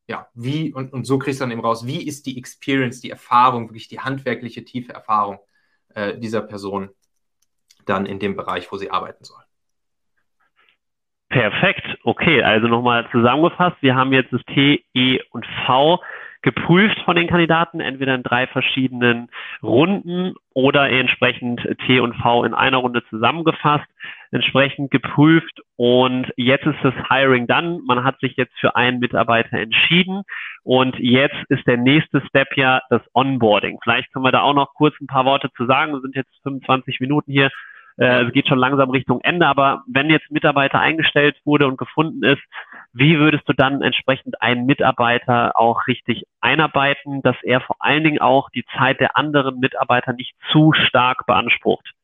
ja, 0.07 0.29
wie, 0.33 0.73
und, 0.73 0.95
und 0.95 1.05
so 1.05 1.19
kriegst 1.19 1.41
du 1.41 1.45
dann 1.45 1.51
eben 1.51 1.61
raus, 1.61 1.85
wie 1.87 2.07
ist 2.07 2.25
die 2.25 2.39
Experience, 2.39 3.01
die 3.03 3.11
Erfahrung, 3.11 3.69
wirklich 3.69 3.89
die 3.89 4.01
handwerkliche, 4.01 4.65
tiefe 4.65 4.95
Erfahrung 4.95 5.39
äh, 5.97 6.19
dieser 6.19 6.43
Person 6.43 6.91
dann 7.87 8.07
in 8.07 8.19
dem 8.19 8.37
Bereich, 8.37 8.71
wo 8.71 8.77
sie 8.77 8.91
arbeiten 8.91 9.25
soll. 9.25 9.43
Perfekt. 11.29 11.85
Okay, 12.05 12.43
also 12.43 12.69
nochmal 12.69 13.09
zusammengefasst. 13.11 13.77
Wir 13.81 13.97
haben 13.97 14.13
jetzt 14.13 14.33
das 14.33 14.43
T, 14.45 14.85
E 14.95 15.19
und 15.31 15.45
V 15.67 16.01
geprüft 16.47 17.01
von 17.05 17.17
den 17.17 17.27
Kandidaten, 17.27 17.81
entweder 17.81 18.15
in 18.15 18.23
drei 18.23 18.47
verschiedenen 18.47 19.29
Runden 19.65 20.35
oder 20.55 20.89
entsprechend 20.89 21.61
T 21.85 21.99
und 21.99 22.15
V 22.15 22.45
in 22.45 22.55
einer 22.55 22.77
Runde 22.77 23.03
zusammengefasst, 23.11 23.89
entsprechend 24.31 24.93
geprüft 24.93 25.61
und 25.75 26.33
jetzt 26.37 26.65
ist 26.65 26.79
das 26.85 26.95
Hiring 27.11 27.49
dann. 27.49 27.81
Man 27.85 28.05
hat 28.05 28.21
sich 28.21 28.37
jetzt 28.37 28.57
für 28.61 28.77
einen 28.77 29.01
Mitarbeiter 29.01 29.59
entschieden 29.59 30.23
und 30.63 30.97
jetzt 31.01 31.35
ist 31.49 31.67
der 31.67 31.79
nächste 31.79 32.23
Step 32.29 32.57
ja 32.57 32.81
das 32.91 33.03
Onboarding. 33.13 33.81
Vielleicht 33.83 34.13
können 34.13 34.25
wir 34.25 34.31
da 34.31 34.43
auch 34.43 34.55
noch 34.55 34.73
kurz 34.75 34.95
ein 35.01 35.09
paar 35.09 35.25
Worte 35.25 35.51
zu 35.57 35.67
sagen. 35.67 35.95
Wir 35.95 36.01
sind 36.01 36.15
jetzt 36.15 36.31
25 36.45 37.01
Minuten 37.01 37.33
hier. 37.33 37.51
Äh, 37.99 38.25
es 38.25 38.33
geht 38.33 38.49
schon 38.49 38.59
langsam 38.59 38.91
Richtung 38.91 39.21
Ende, 39.23 39.47
aber 39.47 39.85
wenn 39.87 40.11
jetzt 40.11 40.31
Mitarbeiter 40.31 40.79
eingestellt 40.79 41.37
wurde 41.45 41.67
und 41.67 41.79
gefunden 41.79 42.23
ist, 42.23 42.43
wie 42.93 43.19
würdest 43.19 43.49
du 43.49 43.53
dann 43.53 43.83
entsprechend 43.83 44.41
einen 44.41 44.67
Mitarbeiter 44.67 45.59
auch 45.59 45.87
richtig 45.87 46.27
einarbeiten, 46.41 47.23
dass 47.23 47.37
er 47.43 47.61
vor 47.61 47.77
allen 47.79 48.05
Dingen 48.05 48.21
auch 48.21 48.51
die 48.51 48.65
Zeit 48.77 49.01
der 49.01 49.17
anderen 49.17 49.59
Mitarbeiter 49.59 50.13
nicht 50.13 50.35
zu 50.53 50.73
stark 50.73 51.27
beansprucht? 51.27 51.95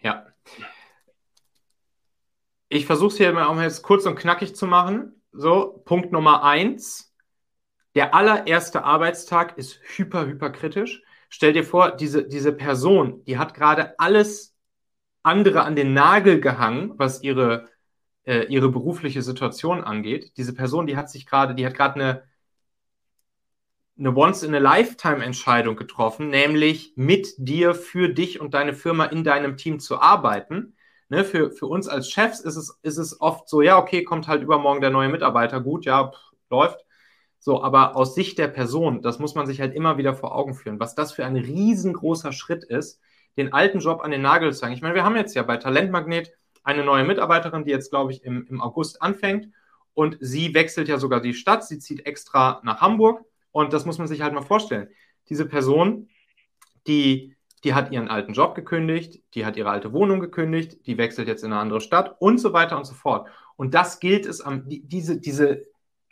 Ja. 0.00 0.26
Ich 2.68 2.86
versuche 2.86 3.08
es 3.08 3.16
hier 3.16 3.32
mal 3.32 3.62
jetzt 3.62 3.82
kurz 3.82 4.06
und 4.06 4.16
knackig 4.16 4.54
zu 4.54 4.66
machen. 4.66 5.22
So, 5.32 5.82
Punkt 5.84 6.12
Nummer 6.12 6.42
eins. 6.44 7.14
Der 7.94 8.14
allererste 8.14 8.84
Arbeitstag 8.84 9.56
ist 9.56 9.80
hyper, 9.96 10.26
hyper 10.26 10.50
kritisch. 10.50 11.02
Stell 11.30 11.52
dir 11.52 11.64
vor, 11.64 11.92
diese, 11.92 12.26
diese 12.26 12.52
Person, 12.52 13.24
die 13.24 13.38
hat 13.38 13.54
gerade 13.54 13.94
alles 13.98 14.57
andere 15.22 15.62
an 15.62 15.76
den 15.76 15.94
Nagel 15.94 16.40
gehangen, 16.40 16.94
was 16.96 17.22
ihre, 17.22 17.68
äh, 18.24 18.44
ihre 18.46 18.70
berufliche 18.70 19.22
Situation 19.22 19.82
angeht. 19.82 20.32
Diese 20.36 20.54
Person, 20.54 20.86
die 20.86 20.96
hat 20.96 21.10
sich 21.10 21.26
gerade, 21.26 21.54
die 21.54 21.66
hat 21.66 21.74
gerade 21.74 21.94
eine, 21.94 22.22
eine 23.98 24.14
Once-in-a-Lifetime-Entscheidung 24.16 25.76
getroffen, 25.76 26.30
nämlich 26.30 26.92
mit 26.96 27.34
dir, 27.36 27.74
für 27.74 28.08
dich 28.08 28.40
und 28.40 28.54
deine 28.54 28.74
Firma 28.74 29.06
in 29.06 29.24
deinem 29.24 29.56
Team 29.56 29.80
zu 29.80 30.00
arbeiten. 30.00 30.74
Ne, 31.10 31.24
für, 31.24 31.50
für 31.50 31.66
uns 31.66 31.88
als 31.88 32.10
Chefs 32.10 32.40
ist 32.40 32.56
es, 32.56 32.78
ist 32.82 32.98
es 32.98 33.20
oft 33.20 33.48
so, 33.48 33.62
ja, 33.62 33.78
okay, 33.78 34.04
kommt 34.04 34.28
halt 34.28 34.42
übermorgen 34.42 34.82
der 34.82 34.90
neue 34.90 35.08
Mitarbeiter, 35.08 35.60
gut, 35.60 35.86
ja, 35.86 36.08
pff, 36.10 36.18
läuft. 36.50 36.84
So, 37.38 37.62
aber 37.62 37.96
aus 37.96 38.14
Sicht 38.14 38.38
der 38.38 38.48
Person, 38.48 39.00
das 39.00 39.18
muss 39.18 39.34
man 39.34 39.46
sich 39.46 39.60
halt 39.60 39.74
immer 39.74 39.96
wieder 39.96 40.14
vor 40.14 40.34
Augen 40.34 40.54
führen, 40.54 40.80
was 40.80 40.94
das 40.94 41.12
für 41.12 41.24
ein 41.24 41.36
riesengroßer 41.36 42.32
Schritt 42.32 42.64
ist, 42.64 43.00
den 43.38 43.52
alten 43.52 43.78
Job 43.78 44.02
an 44.02 44.10
den 44.10 44.20
Nagel 44.20 44.52
zu 44.52 44.66
hängen. 44.66 44.76
Ich 44.76 44.82
meine, 44.82 44.94
wir 44.94 45.04
haben 45.04 45.16
jetzt 45.16 45.34
ja 45.34 45.42
bei 45.42 45.56
Talentmagnet 45.56 46.32
eine 46.64 46.84
neue 46.84 47.04
Mitarbeiterin, 47.04 47.64
die 47.64 47.70
jetzt, 47.70 47.90
glaube 47.90 48.12
ich, 48.12 48.24
im, 48.24 48.46
im 48.48 48.60
August 48.60 49.00
anfängt. 49.00 49.48
Und 49.94 50.18
sie 50.20 50.52
wechselt 50.54 50.88
ja 50.88 50.98
sogar 50.98 51.20
die 51.20 51.34
Stadt. 51.34 51.64
Sie 51.64 51.78
zieht 51.78 52.04
extra 52.04 52.60
nach 52.64 52.80
Hamburg. 52.80 53.24
Und 53.52 53.72
das 53.72 53.86
muss 53.86 53.98
man 53.98 54.06
sich 54.06 54.20
halt 54.20 54.34
mal 54.34 54.42
vorstellen. 54.42 54.88
Diese 55.28 55.46
Person, 55.46 56.08
die, 56.86 57.36
die 57.64 57.74
hat 57.74 57.92
ihren 57.92 58.08
alten 58.08 58.32
Job 58.32 58.54
gekündigt, 58.54 59.22
die 59.34 59.46
hat 59.46 59.56
ihre 59.56 59.70
alte 59.70 59.92
Wohnung 59.92 60.20
gekündigt, 60.20 60.86
die 60.86 60.98
wechselt 60.98 61.28
jetzt 61.28 61.44
in 61.44 61.52
eine 61.52 61.60
andere 61.60 61.80
Stadt 61.80 62.16
und 62.20 62.38
so 62.38 62.52
weiter 62.52 62.76
und 62.76 62.84
so 62.84 62.94
fort. 62.94 63.28
Und 63.56 63.74
das 63.74 64.00
gilt 64.00 64.26
es 64.26 64.40
am, 64.40 64.68
die, 64.68 64.86
diese, 64.86 65.18
diese 65.18 65.64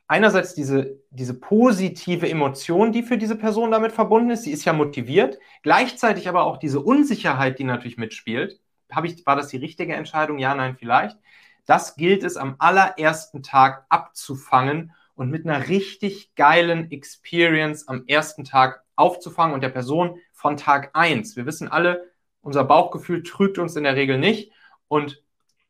einerseits 0.09 0.55
diese, 0.55 1.01
diese 1.11 1.35
positive 1.35 2.29
Emotion, 2.29 2.93
die 2.93 3.03
für 3.03 3.19
diese 3.19 3.37
Person 3.37 3.71
damit 3.71 3.93
verbunden 3.93 4.31
ist, 4.31 4.45
sie 4.45 4.53
ist 4.53 4.65
ja 4.65 4.73
motiviert, 4.73 5.39
gleichzeitig 5.63 6.29
aber 6.29 6.45
auch 6.45 6.59
diese 6.59 6.81
Unsicherheit, 6.81 7.59
die 7.59 7.65
natürlich 7.65 7.99
mitspielt. 7.99 8.61
Habe 8.91 9.09
ich, 9.09 9.27
war 9.27 9.37
das 9.37 9.49
die 9.49 9.57
richtige 9.57 9.95
Entscheidung? 9.95 10.39
Ja, 10.39 10.55
nein, 10.55 10.77
vielleicht. 10.79 11.19
Das 11.67 11.97
gilt 11.97 12.23
es 12.23 12.37
am 12.37 12.55
allerersten 12.59 13.43
Tag 13.43 13.87
abzufangen 13.89 14.93
und 15.17 15.31
mit 15.31 15.47
einer 15.47 15.69
richtig 15.69 16.35
geilen 16.37 16.93
Experience 16.93 17.89
am 17.89 18.05
ersten 18.07 18.45
Tag 18.45 18.85
aufzufangen 18.95 19.55
und 19.55 19.63
der 19.63 19.71
Person 19.71 20.21
von 20.33 20.57
Tag 20.57 20.91
eins. 20.95 21.35
Wir 21.35 21.47
wissen 21.47 21.69
alle, 21.69 22.13
unser 22.41 22.63
Bauchgefühl 22.63 23.25
trügt 23.25 23.59
uns 23.59 23.75
in 23.75 23.83
der 23.83 23.97
Regel 23.97 24.19
nicht 24.19 24.53
und, 24.87 25.25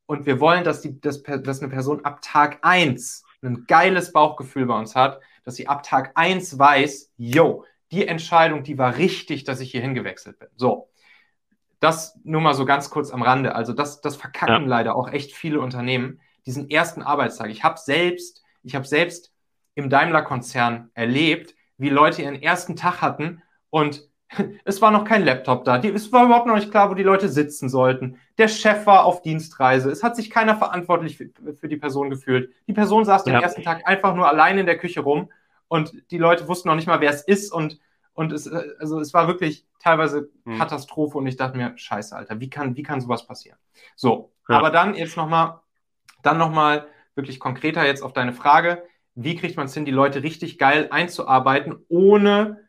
und 0.05 0.27
wir 0.27 0.41
wollen, 0.41 0.65
dass, 0.65 0.83
die, 0.83 1.01
dass, 1.01 1.23
dass 1.23 1.63
eine 1.63 1.71
Person 1.71 2.05
ab 2.05 2.21
Tag 2.21 2.59
eins 2.61 3.25
ein 3.43 3.67
geiles 3.67 4.13
Bauchgefühl 4.13 4.67
bei 4.67 4.79
uns 4.79 4.95
hat, 4.95 5.21
dass 5.45 5.57
sie 5.57 5.69
ab 5.69 5.83
Tag 5.83 6.13
1 6.15 6.59
weiß, 6.59 7.13
yo, 7.17 7.65
die 7.93 8.07
Entscheidung, 8.07 8.63
die 8.63 8.79
war 8.79 8.97
richtig, 8.97 9.45
dass 9.45 9.61
ich 9.61 9.71
hier 9.71 9.81
hingewechselt 9.81 10.39
bin. 10.39 10.49
So. 10.57 10.91
Das 11.79 12.19
nur 12.25 12.41
mal 12.41 12.55
so 12.55 12.65
ganz 12.65 12.91
kurz 12.91 13.11
am 13.11 13.23
Rande. 13.23 13.55
Also 13.55 13.73
das, 13.73 14.01
das 14.01 14.17
verkacken 14.17 14.63
ja. 14.63 14.69
leider 14.69 14.97
auch 14.97 15.09
echt 15.09 15.33
viele 15.35 15.61
Unternehmen, 15.61 16.21
diesen 16.47 16.71
ersten 16.71 17.03
Arbeitstag. 17.03 17.51
Ich 17.51 17.65
habe 17.65 17.79
selbst, 17.79 18.43
ich 18.63 18.75
habe 18.75 18.87
selbst 18.87 19.33
im 19.75 19.91
Daimler-Konzern 19.91 20.91
erlebt, 20.95 21.55
wie 21.77 21.91
Leute 21.91 22.23
ihren 22.23 22.41
ersten 22.41 22.77
Tag 22.77 23.03
hatten 23.03 23.43
und 23.69 24.09
es 24.65 24.83
war 24.83 24.91
noch 24.91 25.05
kein 25.05 25.25
Laptop 25.25 25.65
da. 25.65 25.79
es 25.79 26.13
war 26.13 26.25
überhaupt 26.25 26.47
noch 26.47 26.57
nicht 26.57 26.71
klar, 26.71 26.91
wo 26.91 26.95
die 26.95 27.03
Leute 27.03 27.29
sitzen 27.29 27.69
sollten. 27.69 28.19
Der 28.39 28.49
Chef 28.49 28.87
war 28.87 29.05
auf 29.05 29.23
Dienstreise. 29.23 29.91
Es 29.91 30.03
hat 30.03 30.17
sich 30.17 30.31
keiner 30.31 30.57
verantwortlich 30.57 31.17
für, 31.17 31.31
für 31.55 31.69
die 31.69 31.77
Person 31.77 32.11
gefühlt. 32.11 32.53
Die 32.67 32.73
Person 32.73 33.05
saß 33.05 33.25
ja. 33.27 33.35
am 33.35 33.43
ersten 33.43 33.63
Tag 33.63 33.87
einfach 33.87 34.15
nur 34.15 34.29
allein 34.29 34.59
in 34.59 34.67
der 34.67 34.79
Küche 34.79 35.01
rum 35.01 35.31
und 35.69 35.93
die 36.11 36.19
Leute 36.19 36.49
wussten 36.49 36.69
noch 36.69 36.77
nicht 36.77 36.87
mal, 36.87 37.01
wer 37.01 37.11
es 37.11 37.23
ist 37.23 37.53
und 37.53 37.79
und 38.17 38.33
es, 38.33 38.49
also 38.49 38.99
es 38.99 39.13
war 39.13 39.29
wirklich 39.29 39.67
teilweise 39.79 40.31
hm. 40.45 40.59
Katastrophe 40.59 41.19
und 41.19 41.27
ich 41.27 41.37
dachte 41.37 41.57
mir, 41.57 41.77
scheiße, 41.77 42.17
Alter, 42.17 42.41
wie 42.41 42.49
kann, 42.49 42.75
wie 42.75 42.83
kann 42.83 43.01
sowas 43.01 43.27
passieren? 43.27 43.59
So, 43.95 44.33
ja. 44.49 44.57
aber 44.57 44.71
dann 44.71 44.95
jetzt 44.95 45.19
nochmal, 45.19 45.61
dann 46.23 46.39
nochmal 46.39 46.89
wirklich 47.15 47.39
konkreter 47.39 47.87
jetzt 47.87 48.03
auf 48.03 48.15
deine 48.15 48.33
Frage, 48.33 48.83
wie 49.15 49.37
kriegt 49.37 49.57
man 49.57 49.67
es 49.67 49.75
hin, 49.75 49.85
die 49.85 49.93
Leute 49.93 50.23
richtig 50.23 50.59
geil 50.59 50.89
einzuarbeiten, 50.91 51.85
ohne 51.89 52.66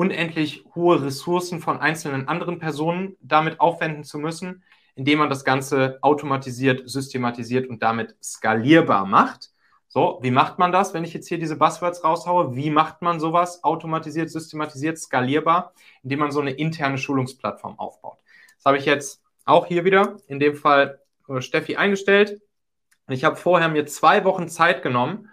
unendlich 0.00 0.64
hohe 0.74 1.02
Ressourcen 1.02 1.60
von 1.60 1.78
einzelnen 1.78 2.26
anderen 2.26 2.58
Personen 2.58 3.18
damit 3.20 3.60
aufwenden 3.60 4.02
zu 4.02 4.18
müssen, 4.18 4.62
indem 4.94 5.18
man 5.18 5.28
das 5.28 5.44
Ganze 5.44 5.98
automatisiert, 6.00 6.88
systematisiert 6.88 7.68
und 7.68 7.82
damit 7.82 8.16
skalierbar 8.22 9.04
macht. 9.04 9.50
So, 9.88 10.18
wie 10.22 10.30
macht 10.30 10.58
man 10.58 10.72
das, 10.72 10.94
wenn 10.94 11.04
ich 11.04 11.12
jetzt 11.12 11.28
hier 11.28 11.38
diese 11.38 11.56
Buzzwords 11.56 12.02
raushaue? 12.02 12.56
Wie 12.56 12.70
macht 12.70 13.02
man 13.02 13.20
sowas 13.20 13.62
automatisiert, 13.62 14.30
systematisiert, 14.30 14.96
skalierbar? 14.96 15.74
Indem 16.02 16.20
man 16.20 16.30
so 16.30 16.40
eine 16.40 16.52
interne 16.52 16.96
Schulungsplattform 16.96 17.78
aufbaut. 17.78 18.16
Das 18.56 18.64
habe 18.64 18.78
ich 18.78 18.86
jetzt 18.86 19.22
auch 19.44 19.66
hier 19.66 19.84
wieder, 19.84 20.16
in 20.28 20.40
dem 20.40 20.54
Fall 20.54 20.98
äh, 21.28 21.42
Steffi 21.42 21.76
eingestellt. 21.76 22.40
ich 23.08 23.24
habe 23.24 23.36
vorher 23.36 23.68
mir 23.68 23.84
zwei 23.84 24.24
Wochen 24.24 24.48
Zeit 24.48 24.82
genommen, 24.82 25.28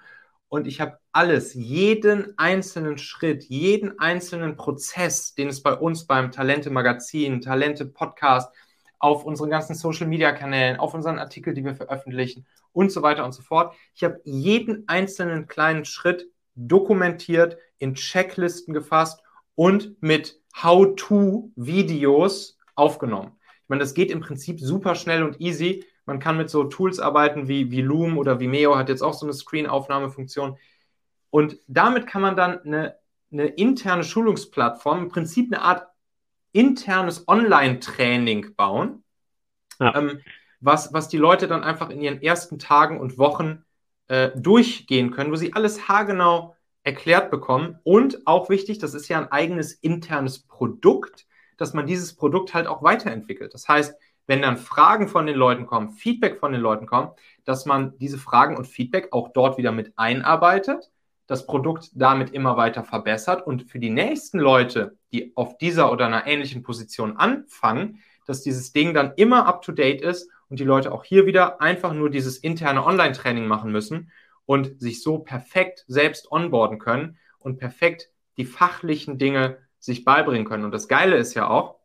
und 0.50 0.68
ich 0.68 0.80
habe 0.80 1.00
alles, 1.12 1.54
jeden 1.54 2.38
einzelnen 2.38 2.98
Schritt, 2.98 3.44
jeden 3.46 4.00
einzelnen 4.00 4.56
Prozess, 4.56 5.36
den 5.36 5.50
es 5.50 5.62
bei 5.62 5.74
uns 5.74 6.06
beim 6.08 6.32
Talente 6.32 6.70
Magazin, 6.70 7.42
Talente 7.42 7.86
Podcast, 7.86 8.52
auf 9.00 9.26
unseren 9.26 9.50
ganzen 9.50 9.76
Social 9.76 10.08
Media 10.08 10.32
Kanälen, 10.32 10.78
auf 10.78 10.94
unseren 10.94 11.20
Artikel, 11.20 11.54
die 11.54 11.64
wir 11.64 11.76
veröffentlichen 11.76 12.46
und 12.72 12.92
so 12.92 13.02
weiter 13.02 13.26
und 13.26 13.32
so 13.32 13.42
fort. 13.42 13.76
Ich 13.94 14.04
habe 14.04 14.22
jeden 14.24 14.88
einzelnen 14.88 15.48
kleinen 15.48 15.86
Schritt 15.86 16.30
dokumentiert, 16.56 17.58
in 17.78 17.94
Checklisten 17.94 18.74
gefasst 18.74 19.22
und 19.56 20.02
mit 20.02 20.42
How-to-Videos 20.62 22.58
aufgenommen. 22.76 23.34
Ich 23.64 23.70
meine, 23.70 23.82
das 23.82 23.94
geht 23.94 24.12
im 24.12 24.22
Prinzip 24.22 24.60
super 24.60 24.96
schnell 24.96 25.24
und 25.24 25.40
easy. 25.40 25.86
Man 26.08 26.20
kann 26.20 26.38
mit 26.38 26.50
so 26.50 26.64
Tools 26.64 27.00
arbeiten 27.00 27.48
wie, 27.50 27.70
wie 27.70 27.82
Loom 27.82 28.18
oder 28.18 28.40
Vimeo, 28.40 28.78
hat 28.78 28.88
jetzt 28.90 29.04
auch 29.04 29.14
so 29.14 29.26
eine 29.26 29.34
Screen-Aufnahmefunktion. 29.34 30.58
Und 31.30 31.58
damit 31.68 32.08
kann 32.08 32.22
man 32.22 32.38
dann 32.38 32.62
eine, 32.62 32.96
eine 33.32 33.48
interne 33.48 34.06
Schulungsplattform, 34.06 35.04
im 35.04 35.10
Prinzip 35.10 35.54
eine 35.54 35.62
Art 35.62 35.88
internes 36.54 37.28
Online-Training 37.28 38.56
bauen, 38.56 39.04
ja. 39.82 39.96
ähm, 39.96 40.22
was, 40.62 40.94
was 40.94 41.10
die 41.10 41.18
Leute 41.18 41.48
dann 41.48 41.64
einfach 41.64 41.90
in 41.90 42.02
ihren 42.02 42.22
ersten 42.22 42.58
Tagen 42.58 43.02
und 43.02 43.18
Wochen 43.18 43.66
äh, 44.08 44.32
durchgehen 44.34 45.12
können, 45.12 45.32
wo 45.32 45.36
sie 45.36 45.54
alles 45.54 45.90
haargenau 45.90 46.56
erklärt 46.84 47.30
bekommen. 47.32 47.80
Und 47.84 48.26
auch 48.26 48.50
wichtig, 48.50 48.80
das 48.80 48.94
ist 48.94 49.10
ja 49.10 49.18
ein 49.18 49.30
eigenes 49.30 49.74
internes 49.74 50.40
Produkt, 50.40 51.28
dass 51.58 51.74
man 51.74 51.86
dieses 51.86 52.16
Produkt 52.16 52.54
halt 52.54 52.66
auch 52.66 52.82
weiterentwickelt. 52.82 53.54
Das 53.54 53.68
heißt, 53.68 53.94
wenn 54.28 54.42
dann 54.42 54.58
Fragen 54.58 55.08
von 55.08 55.26
den 55.26 55.36
Leuten 55.36 55.66
kommen, 55.66 55.90
Feedback 55.90 56.40
von 56.40 56.52
den 56.52 56.62
Leuten 56.62 56.86
kommt, 56.86 57.18
dass 57.46 57.66
man 57.66 57.98
diese 57.98 58.18
Fragen 58.18 58.58
und 58.58 58.68
Feedback 58.68 59.10
auch 59.12 59.30
dort 59.30 59.58
wieder 59.58 59.72
mit 59.72 59.94
einarbeitet 59.98 60.92
das 61.28 61.46
Produkt 61.46 61.90
damit 61.94 62.32
immer 62.32 62.56
weiter 62.58 62.84
verbessert 62.84 63.46
und 63.46 63.70
für 63.70 63.80
die 63.80 63.90
nächsten 63.90 64.40
Leute, 64.40 64.98
die 65.12 65.34
auf 65.36 65.58
dieser 65.58 65.92
oder 65.92 66.08
einer 66.08 66.26
ähnlichen 66.26 66.64
Position 66.64 67.18
anfangen, 67.18 68.00
dass 68.26 68.42
dieses 68.42 68.72
Ding 68.72 68.94
dann 68.94 69.14
immer 69.18 69.46
up-to-date 69.46 70.02
ist 70.02 70.30
und 70.50 70.60
die 70.60 70.64
Leute 70.64 70.92
auch 70.94 71.04
hier 71.04 71.26
wieder 71.26 71.62
einfach 71.62 71.94
nur 71.94 72.10
dieses 72.10 72.38
interne 72.38 72.86
Online-Training 72.86 73.46
machen 73.46 73.72
müssen 73.72 74.12
und 74.46 74.82
sich 74.82 75.04
so 75.04 75.20
perfekt 75.20 75.84
selbst 75.88 76.32
onboarden 76.32 76.80
können 76.80 77.18
und 77.40 77.58
perfekt 77.58 78.10
die 78.38 78.46
fachlichen 78.46 79.18
Dinge 79.18 79.58
sich 79.80 80.06
beibringen 80.06 80.48
können. 80.48 80.64
Und 80.64 80.72
das 80.72 80.88
Geile 80.88 81.18
ist 81.18 81.34
ja 81.34 81.50
auch, 81.50 81.76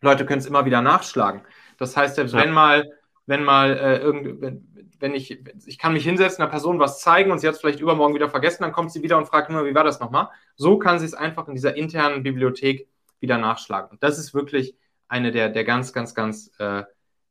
Leute 0.00 0.24
können 0.24 0.40
es 0.40 0.46
immer 0.46 0.64
wieder 0.64 0.80
nachschlagen. 0.80 1.42
Das 1.78 1.96
heißt, 1.96 2.16
selbst 2.16 2.34
ja. 2.34 2.42
wenn 2.42 2.52
mal, 2.52 2.90
wenn 3.26 3.42
mal 3.42 3.76
äh, 3.76 3.98
irgend, 3.98 4.40
wenn, 4.40 4.68
wenn 5.00 5.14
ich, 5.14 5.42
ich 5.66 5.78
kann 5.78 5.92
mich 5.92 6.04
hinsetzen, 6.04 6.42
einer 6.42 6.50
Person 6.50 6.78
was 6.78 7.00
zeigen 7.00 7.30
und 7.30 7.38
sie 7.38 7.46
hat 7.46 7.54
es 7.54 7.60
vielleicht 7.60 7.80
übermorgen 7.80 8.14
wieder 8.14 8.28
vergessen, 8.28 8.62
dann 8.62 8.72
kommt 8.72 8.92
sie 8.92 9.02
wieder 9.02 9.16
und 9.16 9.26
fragt 9.26 9.48
immer, 9.48 9.64
wie 9.64 9.74
war 9.74 9.84
das 9.84 10.00
nochmal? 10.00 10.28
So 10.56 10.78
kann 10.78 10.98
sie 10.98 11.06
es 11.06 11.14
einfach 11.14 11.48
in 11.48 11.54
dieser 11.54 11.76
internen 11.76 12.22
Bibliothek 12.22 12.88
wieder 13.20 13.38
nachschlagen. 13.38 13.90
Und 13.90 14.02
das 14.02 14.18
ist 14.18 14.34
wirklich 14.34 14.76
eine 15.06 15.30
der, 15.30 15.48
der 15.48 15.64
ganz, 15.64 15.92
ganz, 15.92 16.14
ganz 16.14 16.50
äh, 16.58 16.82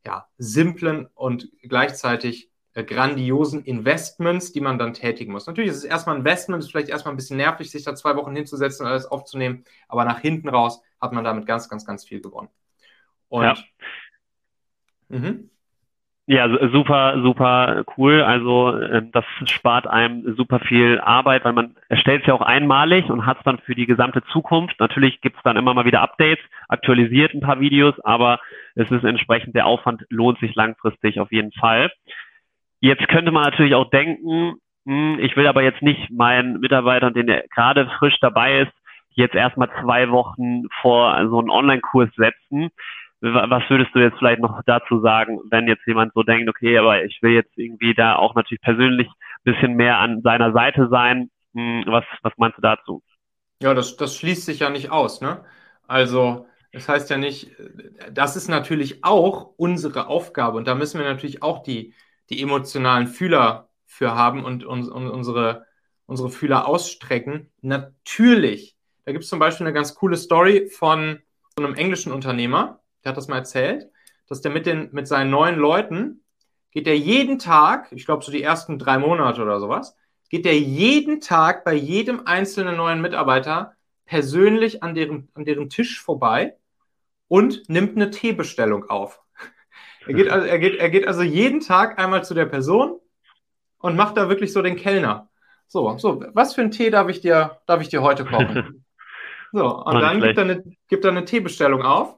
ja, 0.06 0.28
simplen 0.38 1.08
und 1.14 1.50
gleichzeitig 1.62 2.50
äh, 2.74 2.84
grandiosen 2.84 3.64
Investments, 3.66 4.52
die 4.52 4.62
man 4.62 4.78
dann 4.78 4.94
tätigen 4.94 5.32
muss. 5.32 5.48
Natürlich 5.48 5.72
ist 5.72 5.78
es 5.78 5.84
erstmal 5.84 6.16
ein 6.16 6.20
Investment, 6.20 6.64
ist 6.64 6.72
vielleicht 6.72 6.90
erstmal 6.90 7.14
ein 7.14 7.18
bisschen 7.18 7.38
nervig, 7.38 7.70
sich 7.70 7.84
da 7.84 7.96
zwei 7.96 8.16
Wochen 8.16 8.36
hinzusetzen 8.36 8.86
und 8.86 8.92
alles 8.92 9.06
aufzunehmen, 9.06 9.66
aber 9.88 10.06
nach 10.06 10.20
hinten 10.20 10.50
raus 10.50 10.82
hat 11.02 11.12
man 11.12 11.24
damit 11.24 11.46
ganz, 11.46 11.70
ganz, 11.70 11.86
ganz 11.86 12.06
viel 12.06 12.22
gewonnen. 12.22 12.50
Und 13.30 13.44
ja. 13.44 13.58
Mhm. 15.10 15.50
Ja, 16.30 16.50
super, 16.74 17.22
super 17.24 17.86
cool. 17.96 18.22
Also 18.22 18.78
ähm, 18.78 19.12
das 19.14 19.24
spart 19.46 19.88
einem 19.88 20.36
super 20.36 20.60
viel 20.60 21.00
Arbeit, 21.00 21.46
weil 21.46 21.54
man 21.54 21.78
erstellt 21.88 22.22
es 22.22 22.28
ja 22.28 22.34
auch 22.34 22.42
einmalig 22.42 23.10
und 23.10 23.26
hat 23.26 23.38
es 23.38 23.44
dann 23.46 23.60
für 23.60 23.76
die 23.76 23.86
gesamte 23.86 24.22
Zukunft. 24.34 24.78
Natürlich 24.82 25.22
gibt 25.22 25.38
es 25.38 25.44
dann 25.44 25.56
immer 25.56 25.74
mal 25.74 25.86
wieder 25.86 26.02
Updates, 26.02 26.44
aktualisiert 26.68 27.34
ein 27.34 27.40
paar 27.40 27.62
Videos, 27.62 27.98
aber 28.02 28.42
es 28.76 28.92
ist 28.92 29.06
entsprechend, 29.06 29.56
der 29.56 29.68
Aufwand 29.68 30.06
lohnt 30.10 30.38
sich 30.40 30.54
langfristig 30.54 31.22
auf 31.22 31.32
jeden 31.32 31.54
Fall. 31.54 31.94
Jetzt 32.82 33.08
könnte 33.08 33.32
man 33.32 33.44
natürlich 33.44 33.76
auch 33.76 33.90
denken, 33.90 34.56
hm, 34.86 35.20
ich 35.22 35.38
will 35.38 35.48
aber 35.48 35.64
jetzt 35.64 35.82
nicht 35.82 36.12
meinen 36.12 36.60
Mitarbeitern, 36.60 37.14
den 37.14 37.28
der 37.28 37.46
gerade 37.56 37.90
frisch 38.00 38.18
dabei 38.20 38.64
ist, 38.64 38.74
jetzt 39.12 39.34
erstmal 39.34 39.70
zwei 39.82 40.10
Wochen 40.12 40.64
vor 40.82 41.26
so 41.30 41.40
einen 41.40 41.50
Online-Kurs 41.50 42.10
setzen 42.18 42.70
was 43.22 43.64
würdest 43.70 43.94
du 43.94 44.00
jetzt 44.00 44.18
vielleicht 44.20 44.42
noch 44.42 44.62
dazu 44.66 45.02
sagen, 45.02 45.40
wenn 45.50 45.68
jetzt 45.68 45.86
jemand 45.88 46.14
so 46.14 46.24
denkt, 46.24 46.50
okay, 46.50 46.78
aber 46.78 47.04
ich 47.04 47.18
will 47.22 47.32
jetzt 47.32 47.58
irgendwie 47.58 47.94
da 47.94 48.16
auch 48.16 48.36
natürlich 48.36 48.62
persönlich 48.62 49.08
ein 49.08 49.54
bisschen 49.54 49.76
mehr 49.76 49.98
an 49.98 50.22
seiner 50.22 50.54
Seite 50.54 50.88
sein. 50.90 51.30
Hm, 51.54 51.84
was, 51.88 52.04
was 52.22 52.34
meinst 52.38 52.58
du 52.58 52.62
dazu? 52.62 53.02
Ja, 53.62 53.74
das, 53.74 53.98
das 53.98 54.16
schließt 54.18 54.46
sich 54.46 54.60
ja 54.60 54.70
nicht 54.70 54.92
aus, 54.92 55.22
ne? 55.22 55.44
Also, 55.88 56.46
das 56.74 56.88
heißt 56.88 57.10
ja 57.10 57.18
nicht, 57.18 57.52
das 58.12 58.36
ist 58.36 58.50
natürlich 58.50 59.04
auch 59.04 59.54
unsere 59.58 60.08
Aufgabe 60.08 60.58
und 60.58 60.68
da 60.68 60.76
müssen 60.76 61.00
wir 61.00 61.08
natürlich 61.08 61.42
auch 61.42 61.64
die, 61.64 61.94
die 62.30 62.42
emotionalen 62.42 63.08
Fühler 63.08 63.70
für 63.86 64.14
haben 64.14 64.44
und, 64.44 64.64
und, 64.64 64.90
und 64.90 65.10
unsere, 65.10 65.66
unsere 66.06 66.30
Fühler 66.30 66.68
ausstrecken. 66.68 67.50
Natürlich. 67.62 68.76
Da 69.06 69.12
gibt 69.14 69.24
es 69.24 69.30
zum 69.30 69.40
Beispiel 69.40 69.66
eine 69.66 69.74
ganz 69.74 69.96
coole 69.96 70.18
Story 70.18 70.70
von 70.70 71.20
einem 71.58 71.74
englischen 71.74 72.12
Unternehmer, 72.12 72.82
der 73.08 73.12
hat 73.12 73.18
das 73.18 73.30
mal 73.30 73.38
erzählt, 73.38 73.90
dass 74.28 74.42
der 74.42 74.52
mit, 74.52 74.66
den, 74.66 74.90
mit 74.92 75.08
seinen 75.08 75.32
neuen 75.32 75.56
Leuten, 75.56 76.24
geht 76.72 76.88
der 76.88 76.98
jeden 76.98 77.40
Tag, 77.40 77.88
ich 77.92 78.06
glaube 78.06 78.24
so 78.24 78.34
die 78.34 78.44
ersten 78.44 78.78
drei 78.78 78.98
Monate 78.98 79.42
oder 79.42 79.62
sowas, 79.62 79.96
geht 80.30 80.44
der 80.44 80.60
jeden 80.60 81.22
Tag 81.22 81.64
bei 81.64 81.74
jedem 81.74 82.28
einzelnen 82.28 82.76
neuen 82.76 83.00
Mitarbeiter 83.00 83.74
persönlich 84.06 84.84
an 84.84 84.94
deren, 84.94 85.30
an 85.36 85.46
deren 85.46 85.70
Tisch 85.70 86.02
vorbei 86.02 86.58
und 87.30 87.70
nimmt 87.70 87.96
eine 87.96 88.10
Teebestellung 88.10 88.90
auf. 88.90 89.22
Er 90.06 90.14
geht, 90.14 90.30
also, 90.30 90.46
er, 90.46 90.60
geht, 90.60 90.76
er 90.78 90.90
geht 90.90 91.08
also 91.08 91.22
jeden 91.22 91.62
Tag 91.62 91.98
einmal 91.98 92.26
zu 92.26 92.34
der 92.34 92.46
Person 92.46 93.00
und 93.80 93.96
macht 93.96 94.18
da 94.18 94.28
wirklich 94.28 94.52
so 94.52 94.62
den 94.62 94.76
Kellner. 94.76 95.30
So, 95.68 95.98
so, 95.98 96.24
was 96.34 96.56
für 96.56 96.62
einen 96.62 96.72
Tee 96.72 96.90
darf 96.90 97.08
ich 97.08 97.22
dir, 97.22 97.60
darf 97.68 97.82
ich 97.82 97.88
dir 97.90 98.02
heute 98.02 98.26
kochen? 98.26 98.84
So, 99.54 99.66
und 99.66 100.02
dann 100.02 100.20
gibt 100.20 100.38
er, 100.38 100.44
eine, 100.44 100.64
gibt 100.90 101.06
er 101.06 101.12
eine 101.12 101.24
Teebestellung 101.24 101.82
auf 101.82 102.18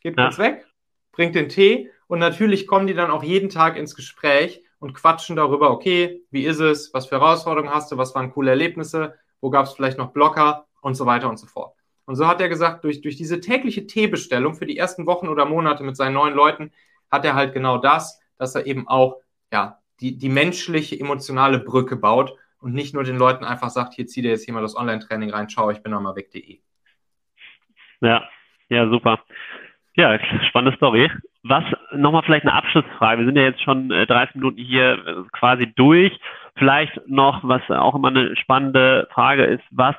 geht 0.00 0.16
ja. 0.16 0.24
kurz 0.24 0.38
weg, 0.38 0.66
bringt 1.12 1.34
den 1.34 1.48
Tee 1.48 1.90
und 2.06 2.18
natürlich 2.18 2.66
kommen 2.66 2.86
die 2.86 2.94
dann 2.94 3.10
auch 3.10 3.22
jeden 3.22 3.48
Tag 3.48 3.76
ins 3.76 3.94
Gespräch 3.94 4.62
und 4.78 4.94
quatschen 4.94 5.36
darüber, 5.36 5.70
okay, 5.70 6.22
wie 6.30 6.44
ist 6.44 6.60
es, 6.60 6.92
was 6.94 7.06
für 7.06 7.20
Herausforderungen 7.20 7.72
hast 7.72 7.90
du, 7.90 7.96
was 7.96 8.14
waren 8.14 8.30
coole 8.30 8.50
Erlebnisse, 8.50 9.14
wo 9.40 9.50
gab 9.50 9.66
es 9.66 9.72
vielleicht 9.72 9.98
noch 9.98 10.12
Blocker 10.12 10.66
und 10.80 10.94
so 10.94 11.06
weiter 11.06 11.28
und 11.28 11.38
so 11.38 11.46
fort. 11.46 11.74
Und 12.04 12.16
so 12.16 12.26
hat 12.26 12.40
er 12.40 12.48
gesagt, 12.48 12.84
durch, 12.84 13.02
durch 13.02 13.16
diese 13.16 13.40
tägliche 13.40 13.86
Teebestellung 13.86 14.54
für 14.54 14.66
die 14.66 14.78
ersten 14.78 15.06
Wochen 15.06 15.28
oder 15.28 15.44
Monate 15.44 15.84
mit 15.84 15.96
seinen 15.96 16.14
neuen 16.14 16.34
Leuten 16.34 16.72
hat 17.10 17.24
er 17.24 17.34
halt 17.34 17.52
genau 17.52 17.78
das, 17.78 18.20
dass 18.38 18.54
er 18.54 18.66
eben 18.66 18.88
auch 18.88 19.20
ja, 19.52 19.78
die, 20.00 20.16
die 20.16 20.28
menschliche, 20.28 20.98
emotionale 20.98 21.58
Brücke 21.58 21.96
baut 21.96 22.34
und 22.60 22.72
nicht 22.72 22.94
nur 22.94 23.04
den 23.04 23.16
Leuten 23.16 23.44
einfach 23.44 23.70
sagt, 23.70 23.94
hier 23.94 24.06
zieh 24.06 24.22
dir 24.22 24.30
jetzt 24.30 24.44
hier 24.44 24.54
mal 24.54 24.62
das 24.62 24.76
Online-Training 24.76 25.30
rein, 25.30 25.50
schau, 25.50 25.70
ich 25.70 25.82
bin 25.82 25.92
nochmal 25.92 26.16
weg.de. 26.16 26.60
Ja, 28.00 28.28
ja, 28.68 28.88
super. 28.88 29.22
Ja, 29.98 30.16
spannende 30.48 30.76
Story. 30.76 31.10
Was, 31.42 31.64
nochmal 31.92 32.22
vielleicht 32.22 32.46
eine 32.46 32.54
Abschlussfrage. 32.54 33.18
Wir 33.18 33.26
sind 33.26 33.36
ja 33.36 33.42
jetzt 33.42 33.62
schon 33.62 33.88
30 33.88 34.12
äh, 34.12 34.38
Minuten 34.38 34.58
hier 34.58 34.92
äh, 34.92 35.14
quasi 35.32 35.72
durch. 35.74 36.16
Vielleicht 36.54 37.00
noch, 37.08 37.40
was 37.42 37.62
auch 37.68 37.96
immer 37.96 38.06
eine 38.06 38.36
spannende 38.36 39.08
Frage 39.12 39.44
ist, 39.44 39.64
was 39.72 39.96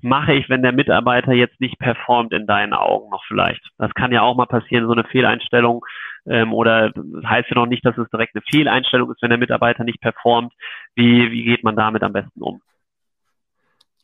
mache 0.00 0.32
ich, 0.32 0.48
wenn 0.48 0.62
der 0.62 0.72
Mitarbeiter 0.72 1.34
jetzt 1.34 1.60
nicht 1.60 1.78
performt 1.78 2.32
in 2.32 2.46
deinen 2.46 2.72
Augen 2.72 3.10
noch 3.10 3.22
vielleicht? 3.26 3.60
Das 3.76 3.92
kann 3.92 4.10
ja 4.10 4.22
auch 4.22 4.36
mal 4.36 4.46
passieren, 4.46 4.86
so 4.86 4.92
eine 4.92 5.04
Fehleinstellung 5.04 5.84
ähm, 6.24 6.54
oder 6.54 6.90
heißt 7.22 7.50
ja 7.50 7.56
noch 7.56 7.66
nicht, 7.66 7.84
dass 7.84 7.98
es 7.98 8.08
direkt 8.08 8.34
eine 8.34 8.42
Fehleinstellung 8.50 9.12
ist, 9.12 9.20
wenn 9.20 9.30
der 9.30 9.38
Mitarbeiter 9.38 9.84
nicht 9.84 10.00
performt. 10.00 10.54
Wie, 10.94 11.30
wie 11.30 11.44
geht 11.44 11.62
man 11.62 11.76
damit 11.76 12.02
am 12.02 12.14
besten 12.14 12.40
um? 12.40 12.62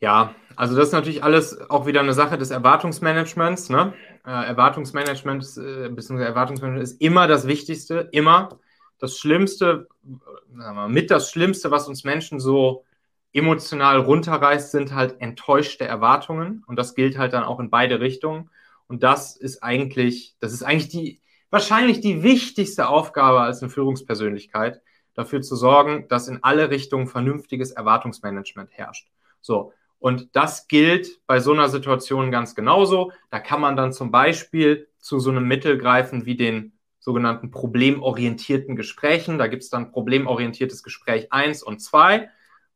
Ja, 0.01 0.35
also 0.55 0.77
das 0.77 0.89
ist 0.89 0.93
natürlich 0.93 1.25
alles 1.25 1.71
auch 1.71 1.87
wieder 1.87 2.01
eine 2.01 2.13
Sache 2.13 2.39
des 2.39 2.51
Erwartungsmanagements. 2.51 3.69
Ne? 3.69 3.93
Äh, 4.29 4.45
Erwartungsmanagement, 4.45 5.43
äh, 5.57 5.89
bzw. 5.89 6.23
Erwartungsmanagement 6.23 6.85
ist 6.85 7.01
immer 7.01 7.27
das 7.27 7.47
Wichtigste, 7.47 8.11
immer 8.13 8.59
das 8.99 9.17
Schlimmste, 9.17 9.89
wir, 10.03 10.89
mit 10.89 11.11
das 11.11 11.31
Schlimmste, 11.31 11.71
was 11.71 11.89
uns 11.89 12.05
Menschen 12.05 12.39
so 12.39 12.85
emotional 13.33 13.99
runterreißt, 13.99 14.71
sind 14.71 14.95
halt 14.95 15.19
enttäuschte 15.23 15.87
Erwartungen. 15.87 16.63
Und 16.67 16.77
das 16.77 16.95
gilt 16.95 17.17
halt 17.17 17.33
dann 17.33 17.43
auch 17.43 17.59
in 17.59 17.71
beide 17.71 18.01
Richtungen. 18.01 18.51
Und 18.87 19.03
das 19.03 19.35
ist 19.35 19.63
eigentlich, 19.63 20.37
das 20.41 20.53
ist 20.53 20.63
eigentlich 20.63 20.91
die, 20.91 21.23
wahrscheinlich 21.49 22.03
die 22.03 22.23
wichtigste 22.23 22.89
Aufgabe 22.89 23.41
als 23.41 23.63
eine 23.63 23.71
Führungspersönlichkeit, 23.71 24.83
dafür 25.15 25.41
zu 25.41 25.57
sorgen, 25.57 26.07
dass 26.09 26.29
in 26.29 26.41
alle 26.43 26.69
Richtungen 26.69 27.07
vernünftiges 27.07 27.71
Erwartungsmanagement 27.71 28.73
herrscht. 28.73 29.09
So. 29.41 29.73
Und 29.99 30.37
das 30.37 30.69
gilt 30.69 31.27
bei 31.27 31.41
so 31.41 31.53
einer 31.53 31.69
Situation 31.69 32.31
ganz 32.31 32.55
genauso. 32.55 33.13
Da 33.31 33.41
kann 33.41 33.61
man 33.61 33.77
dann 33.77 33.93
zum 33.93 34.11
Beispiel 34.11 34.89
zu 34.99 35.19
so 35.19 35.31
einem 35.31 35.47
Mittel 35.47 35.79
greifen 35.79 36.25
wie 36.25 36.37
den 36.37 36.73
sogenannten 37.01 37.51
problemorientierten 37.51 38.77
Gesprächen. 38.77 39.39
Da 39.39 39.47
gibt 39.47 39.63
es 39.63 39.71
dann 39.71 39.91
problemorientiertes 39.91 40.83
Gespräch 40.83 41.33
1 41.33 41.63
und 41.63 41.81
2. 41.81 42.29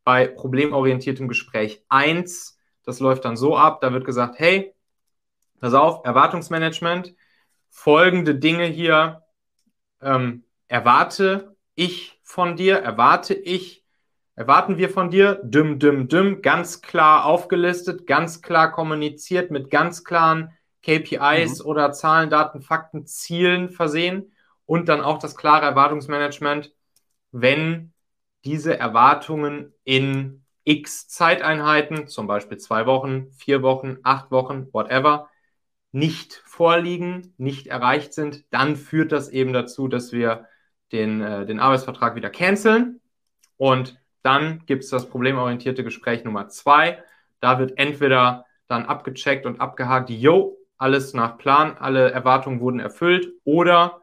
Bei 0.04 0.26
problemorientiertem 0.26 1.28
Gespräch 1.28 1.84
1, 1.88 2.58
das 2.84 2.98
läuft 2.98 3.24
dann 3.24 3.36
so 3.36 3.56
ab, 3.56 3.80
da 3.80 3.92
wird 3.92 4.04
gesagt, 4.04 4.38
hey, 4.38 4.74
pass 5.60 5.74
auf, 5.74 6.04
Erwartungsmanagement, 6.04 7.14
folgende 7.68 8.34
Dinge 8.34 8.64
hier 8.64 9.22
ähm, 10.00 10.44
erwarte 10.66 11.56
ich 11.76 12.18
von 12.22 12.56
dir, 12.56 12.78
erwarte 12.78 13.34
ich 13.34 13.81
erwarten 14.42 14.76
wir 14.76 14.90
von 14.90 15.08
dir? 15.08 15.40
Düm, 15.44 15.78
düm, 15.78 16.08
düm, 16.08 16.42
ganz 16.42 16.82
klar 16.82 17.26
aufgelistet, 17.26 18.08
ganz 18.08 18.42
klar 18.42 18.72
kommuniziert, 18.72 19.52
mit 19.52 19.70
ganz 19.70 20.02
klaren 20.02 20.50
KPIs 20.82 21.60
mhm. 21.60 21.66
oder 21.66 21.92
Zahlen, 21.92 22.28
Daten, 22.28 22.60
Fakten, 22.60 23.06
Zielen 23.06 23.70
versehen 23.70 24.32
und 24.66 24.88
dann 24.88 25.00
auch 25.00 25.20
das 25.20 25.36
klare 25.36 25.64
Erwartungsmanagement, 25.64 26.74
wenn 27.30 27.92
diese 28.44 28.76
Erwartungen 28.76 29.72
in 29.84 30.44
x 30.64 31.06
Zeiteinheiten, 31.06 32.08
zum 32.08 32.26
Beispiel 32.26 32.58
zwei 32.58 32.84
Wochen, 32.84 33.30
vier 33.30 33.62
Wochen, 33.62 33.98
acht 34.02 34.32
Wochen, 34.32 34.66
whatever, 34.72 35.30
nicht 35.92 36.42
vorliegen, 36.44 37.32
nicht 37.36 37.68
erreicht 37.68 38.12
sind, 38.12 38.44
dann 38.50 38.74
führt 38.74 39.12
das 39.12 39.28
eben 39.28 39.52
dazu, 39.52 39.86
dass 39.86 40.10
wir 40.10 40.48
den, 40.90 41.20
äh, 41.20 41.46
den 41.46 41.60
Arbeitsvertrag 41.60 42.16
wieder 42.16 42.30
canceln 42.30 43.00
und 43.56 44.01
dann 44.22 44.64
gibt 44.66 44.84
es 44.84 44.90
das 44.90 45.08
problemorientierte 45.08 45.84
Gespräch 45.84 46.24
Nummer 46.24 46.48
zwei. 46.48 47.02
Da 47.40 47.58
wird 47.58 47.78
entweder 47.78 48.46
dann 48.68 48.86
abgecheckt 48.86 49.46
und 49.46 49.60
abgehakt, 49.60 50.10
yo, 50.10 50.56
alles 50.78 51.14
nach 51.14 51.38
Plan, 51.38 51.76
alle 51.78 52.10
Erwartungen 52.10 52.60
wurden 52.60 52.80
erfüllt 52.80 53.32
oder 53.44 54.00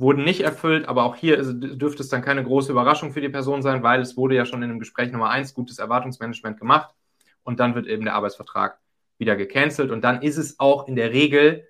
wurden 0.00 0.24
nicht 0.24 0.40
erfüllt, 0.40 0.88
aber 0.88 1.04
auch 1.04 1.14
hier 1.14 1.42
dürfte 1.42 2.02
es 2.02 2.08
dann 2.08 2.22
keine 2.22 2.42
große 2.42 2.72
Überraschung 2.72 3.12
für 3.12 3.20
die 3.20 3.28
Person 3.28 3.62
sein, 3.62 3.82
weil 3.82 4.00
es 4.00 4.16
wurde 4.16 4.34
ja 4.34 4.46
schon 4.46 4.62
in 4.62 4.70
dem 4.70 4.78
Gespräch 4.78 5.12
Nummer 5.12 5.30
eins 5.30 5.54
gutes 5.54 5.78
Erwartungsmanagement 5.78 6.58
gemacht 6.58 6.94
und 7.42 7.60
dann 7.60 7.74
wird 7.74 7.86
eben 7.86 8.04
der 8.04 8.14
Arbeitsvertrag 8.14 8.78
wieder 9.18 9.36
gecancelt 9.36 9.90
und 9.90 10.02
dann 10.02 10.22
ist 10.22 10.38
es 10.38 10.58
auch 10.58 10.88
in 10.88 10.96
der 10.96 11.12
Regel 11.12 11.66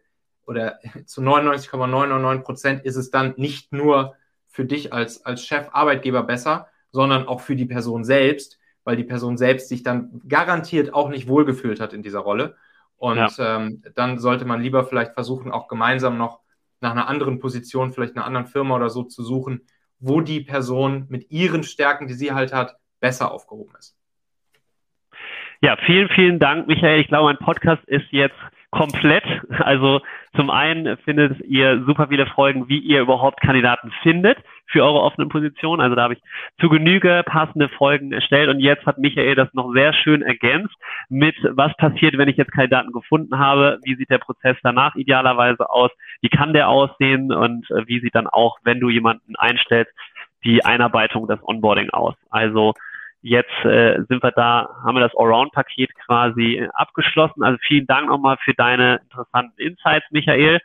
oder 0.47 0.79
zu 1.07 1.23
99,999 1.23 2.45
Prozent 2.45 2.85
ist 2.85 2.97
es 2.97 3.11
dann 3.11 3.35
nicht 3.37 3.73
nur 3.73 4.15
für 4.47 4.65
dich 4.65 4.93
als, 4.93 5.25
als 5.27 5.45
Chef 5.45 5.69
Arbeitgeber 5.73 6.23
besser, 6.23 6.69
sondern 6.93 7.27
auch 7.27 7.41
für 7.41 7.57
die 7.57 7.67
Person 7.67 8.05
selbst, 8.05 8.59
weil 8.85 8.97
die 8.97 9.05
Person 9.05 9.37
selbst 9.37 9.69
sich 9.69 9.83
dann 9.83 10.21
garantiert 10.29 10.95
auch 10.95 11.09
nicht 11.09 11.29
wohlgefühlt 11.29 11.81
hat 11.81 11.93
in 11.93 12.03
dieser 12.03 12.21
Rolle. 12.21 12.57
Und 12.97 13.17
ja. 13.17 13.57
ähm, 13.57 13.83
dann 13.95 14.19
sollte 14.19 14.45
man 14.45 14.61
lieber 14.61 14.85
vielleicht 14.85 15.15
versuchen, 15.15 15.53
auch 15.53 15.69
gemeinsam 15.69 16.19
noch 16.19 16.41
nach 16.81 16.93
einer 16.93 17.09
anderen 17.09 17.39
Position, 17.39 17.93
vielleicht 17.93 18.17
einer 18.17 18.27
anderen 18.27 18.47
Firma 18.47 18.77
oder 18.77 18.91
so 18.91 19.05
zu 19.05 19.23
suchen, 19.23 19.63
wo 19.99 20.21
die 20.21 20.41
Person 20.41 21.07
mit 21.09 21.31
ihren 21.31 21.63
Stärken, 21.63 22.09
die 22.09 22.15
sie 22.15 22.33
halt 22.33 22.53
hat, 22.53 22.77
besser 23.01 23.33
aufgehoben 23.33 23.75
ist. 23.79 23.97
Ja, 25.63 25.77
vielen, 25.85 26.09
vielen 26.09 26.39
Dank, 26.39 26.67
Michael. 26.69 27.01
Ich 27.01 27.09
glaube, 27.09 27.27
mein 27.27 27.37
Podcast 27.37 27.83
ist 27.87 28.07
jetzt 28.11 28.37
komplett. 28.71 29.25
Also 29.59 30.01
zum 30.37 30.49
einen 30.49 30.97
findet 30.99 31.41
ihr 31.43 31.85
super 31.85 32.09
viele 32.09 32.27
Folgen, 32.27 32.69
wie 32.69 32.79
ihr 32.79 33.03
überhaupt 33.03 33.41
Kandidaten 33.41 33.93
findet 34.03 34.39
für 34.71 34.85
eure 34.85 35.01
offenen 35.01 35.29
Positionen. 35.29 35.81
Also 35.81 35.97
da 35.97 36.05
habe 36.05 36.15
ich 36.15 36.21
zu 36.61 36.69
Genüge 36.69 37.23
passende 37.27 37.69
Folgen 37.69 38.13
erstellt 38.13 38.49
und 38.49 38.61
jetzt 38.61 38.87
hat 38.87 38.99
Michael 38.99 39.35
das 39.35 39.53
noch 39.53 39.73
sehr 39.73 39.93
schön 39.93 40.23
ergänzt 40.23 40.75
mit, 41.09 41.37
was 41.43 41.77
passiert, 41.77 42.17
wenn 42.19 42.29
ich 42.29 42.37
jetzt 42.37 42.53
Kandidaten 42.53 42.93
gefunden 42.93 43.39
habe, 43.39 43.79
wie 43.85 43.97
sieht 43.97 44.11
der 44.11 44.19
Prozess 44.19 44.57
danach 44.63 44.95
idealerweise 44.95 45.69
aus, 45.69 45.91
wie 46.21 46.29
kann 46.29 46.53
der 46.53 46.69
aussehen 46.69 47.33
und 47.33 47.71
äh, 47.71 47.87
wie 47.87 48.01
sieht 48.01 48.15
dann 48.15 48.27
auch, 48.27 48.59
wenn 48.63 48.81
du 48.81 48.89
jemanden 48.89 49.37
einstellst, 49.37 49.93
die 50.45 50.65
Einarbeitung, 50.65 51.27
das 51.27 51.41
Onboarding 51.43 51.91
aus. 51.91 52.15
Also 52.31 52.75
Jetzt 53.23 53.65
äh, 53.65 54.03
sind 54.09 54.23
wir 54.23 54.31
da, 54.31 54.71
haben 54.83 54.97
wir 54.97 55.01
das 55.01 55.15
Allround-Paket 55.15 55.95
quasi 56.07 56.67
abgeschlossen. 56.73 57.43
Also 57.43 57.59
vielen 57.67 57.87
Dank 57.87 58.09
nochmal 58.09 58.39
für 58.43 58.55
deine 58.55 59.01
interessanten 59.03 59.61
Insights, 59.61 60.07
Michael. 60.11 60.59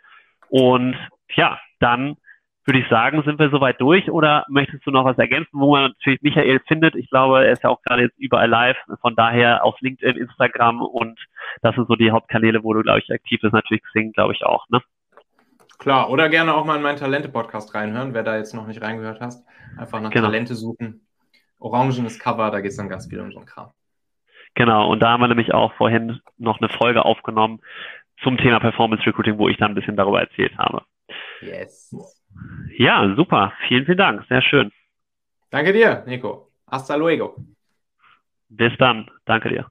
Und 0.47 0.95
ja, 1.35 1.59
dann 1.79 2.15
würde 2.65 2.79
ich 2.79 2.89
sagen, 2.89 3.21
sind 3.23 3.39
wir 3.39 3.49
soweit 3.49 3.79
durch 3.79 4.09
oder 4.09 4.45
möchtest 4.49 4.85
du 4.85 4.91
noch 4.91 5.05
was 5.05 5.17
ergänzen, 5.17 5.59
wo 5.59 5.71
man 5.71 5.91
natürlich 5.91 6.21
Michael 6.21 6.59
findet? 6.67 6.95
Ich 6.95 7.09
glaube, 7.09 7.45
er 7.45 7.51
ist 7.51 7.63
ja 7.63 7.69
auch 7.69 7.81
gerade 7.83 8.03
jetzt 8.03 8.17
überall 8.17 8.49
live, 8.49 8.77
von 9.01 9.15
daher 9.15 9.63
auf 9.63 9.79
LinkedIn, 9.81 10.17
Instagram 10.17 10.81
und 10.81 11.19
das 11.61 11.75
sind 11.75 11.87
so 11.87 11.95
die 11.95 12.11
Hauptkanäle, 12.11 12.63
wo 12.63 12.73
du, 12.73 12.81
glaube 12.81 12.99
ich, 12.99 13.11
aktiv 13.11 13.39
bist, 13.41 13.53
natürlich 13.53 13.83
Xing, 13.83 14.11
glaube 14.13 14.33
ich 14.33 14.43
auch, 14.43 14.67
ne? 14.69 14.81
Klar, 15.77 16.09
oder 16.09 16.29
gerne 16.29 16.55
auch 16.55 16.65
mal 16.65 16.77
in 16.77 16.81
meinen 16.81 16.97
Talente-Podcast 16.97 17.75
reinhören, 17.75 18.13
wer 18.13 18.23
da 18.23 18.37
jetzt 18.37 18.53
noch 18.53 18.65
nicht 18.65 18.81
reingehört 18.81 19.19
hast. 19.19 19.45
Einfach 19.77 20.01
nach 20.01 20.09
genau. 20.09 20.27
Talente 20.27 20.55
suchen 20.55 21.05
orangenes 21.59 22.19
Cover, 22.19 22.49
da 22.51 22.61
geht 22.61 22.71
es 22.71 22.77
dann 22.77 22.89
ganz 22.89 23.07
viel 23.07 23.19
um 23.19 23.31
so 23.31 23.39
einen 23.39 23.47
Kram. 23.47 23.71
Genau, 24.55 24.89
und 24.89 25.01
da 25.01 25.11
haben 25.11 25.21
wir 25.21 25.27
nämlich 25.27 25.53
auch 25.53 25.73
vorhin 25.73 26.21
noch 26.37 26.59
eine 26.59 26.69
Folge 26.69 27.03
aufgenommen 27.03 27.59
zum 28.23 28.37
Thema 28.37 28.59
Performance 28.59 29.05
Recruiting, 29.05 29.37
wo 29.37 29.49
ich 29.49 29.57
dann 29.57 29.71
ein 29.71 29.75
bisschen 29.75 29.97
darüber 29.97 30.21
erzählt 30.21 30.57
habe. 30.57 30.83
Yes. 31.41 31.93
Ja, 32.77 33.15
super. 33.15 33.53
Vielen, 33.67 33.85
vielen 33.85 33.97
Dank. 33.97 34.25
Sehr 34.27 34.41
schön. 34.41 34.71
Danke 35.49 35.73
dir, 35.73 36.03
Nico. 36.05 36.51
Hasta 36.67 36.95
luego. 36.95 37.35
Bis 38.49 38.75
dann. 38.77 39.09
Danke 39.25 39.49
dir. 39.49 39.67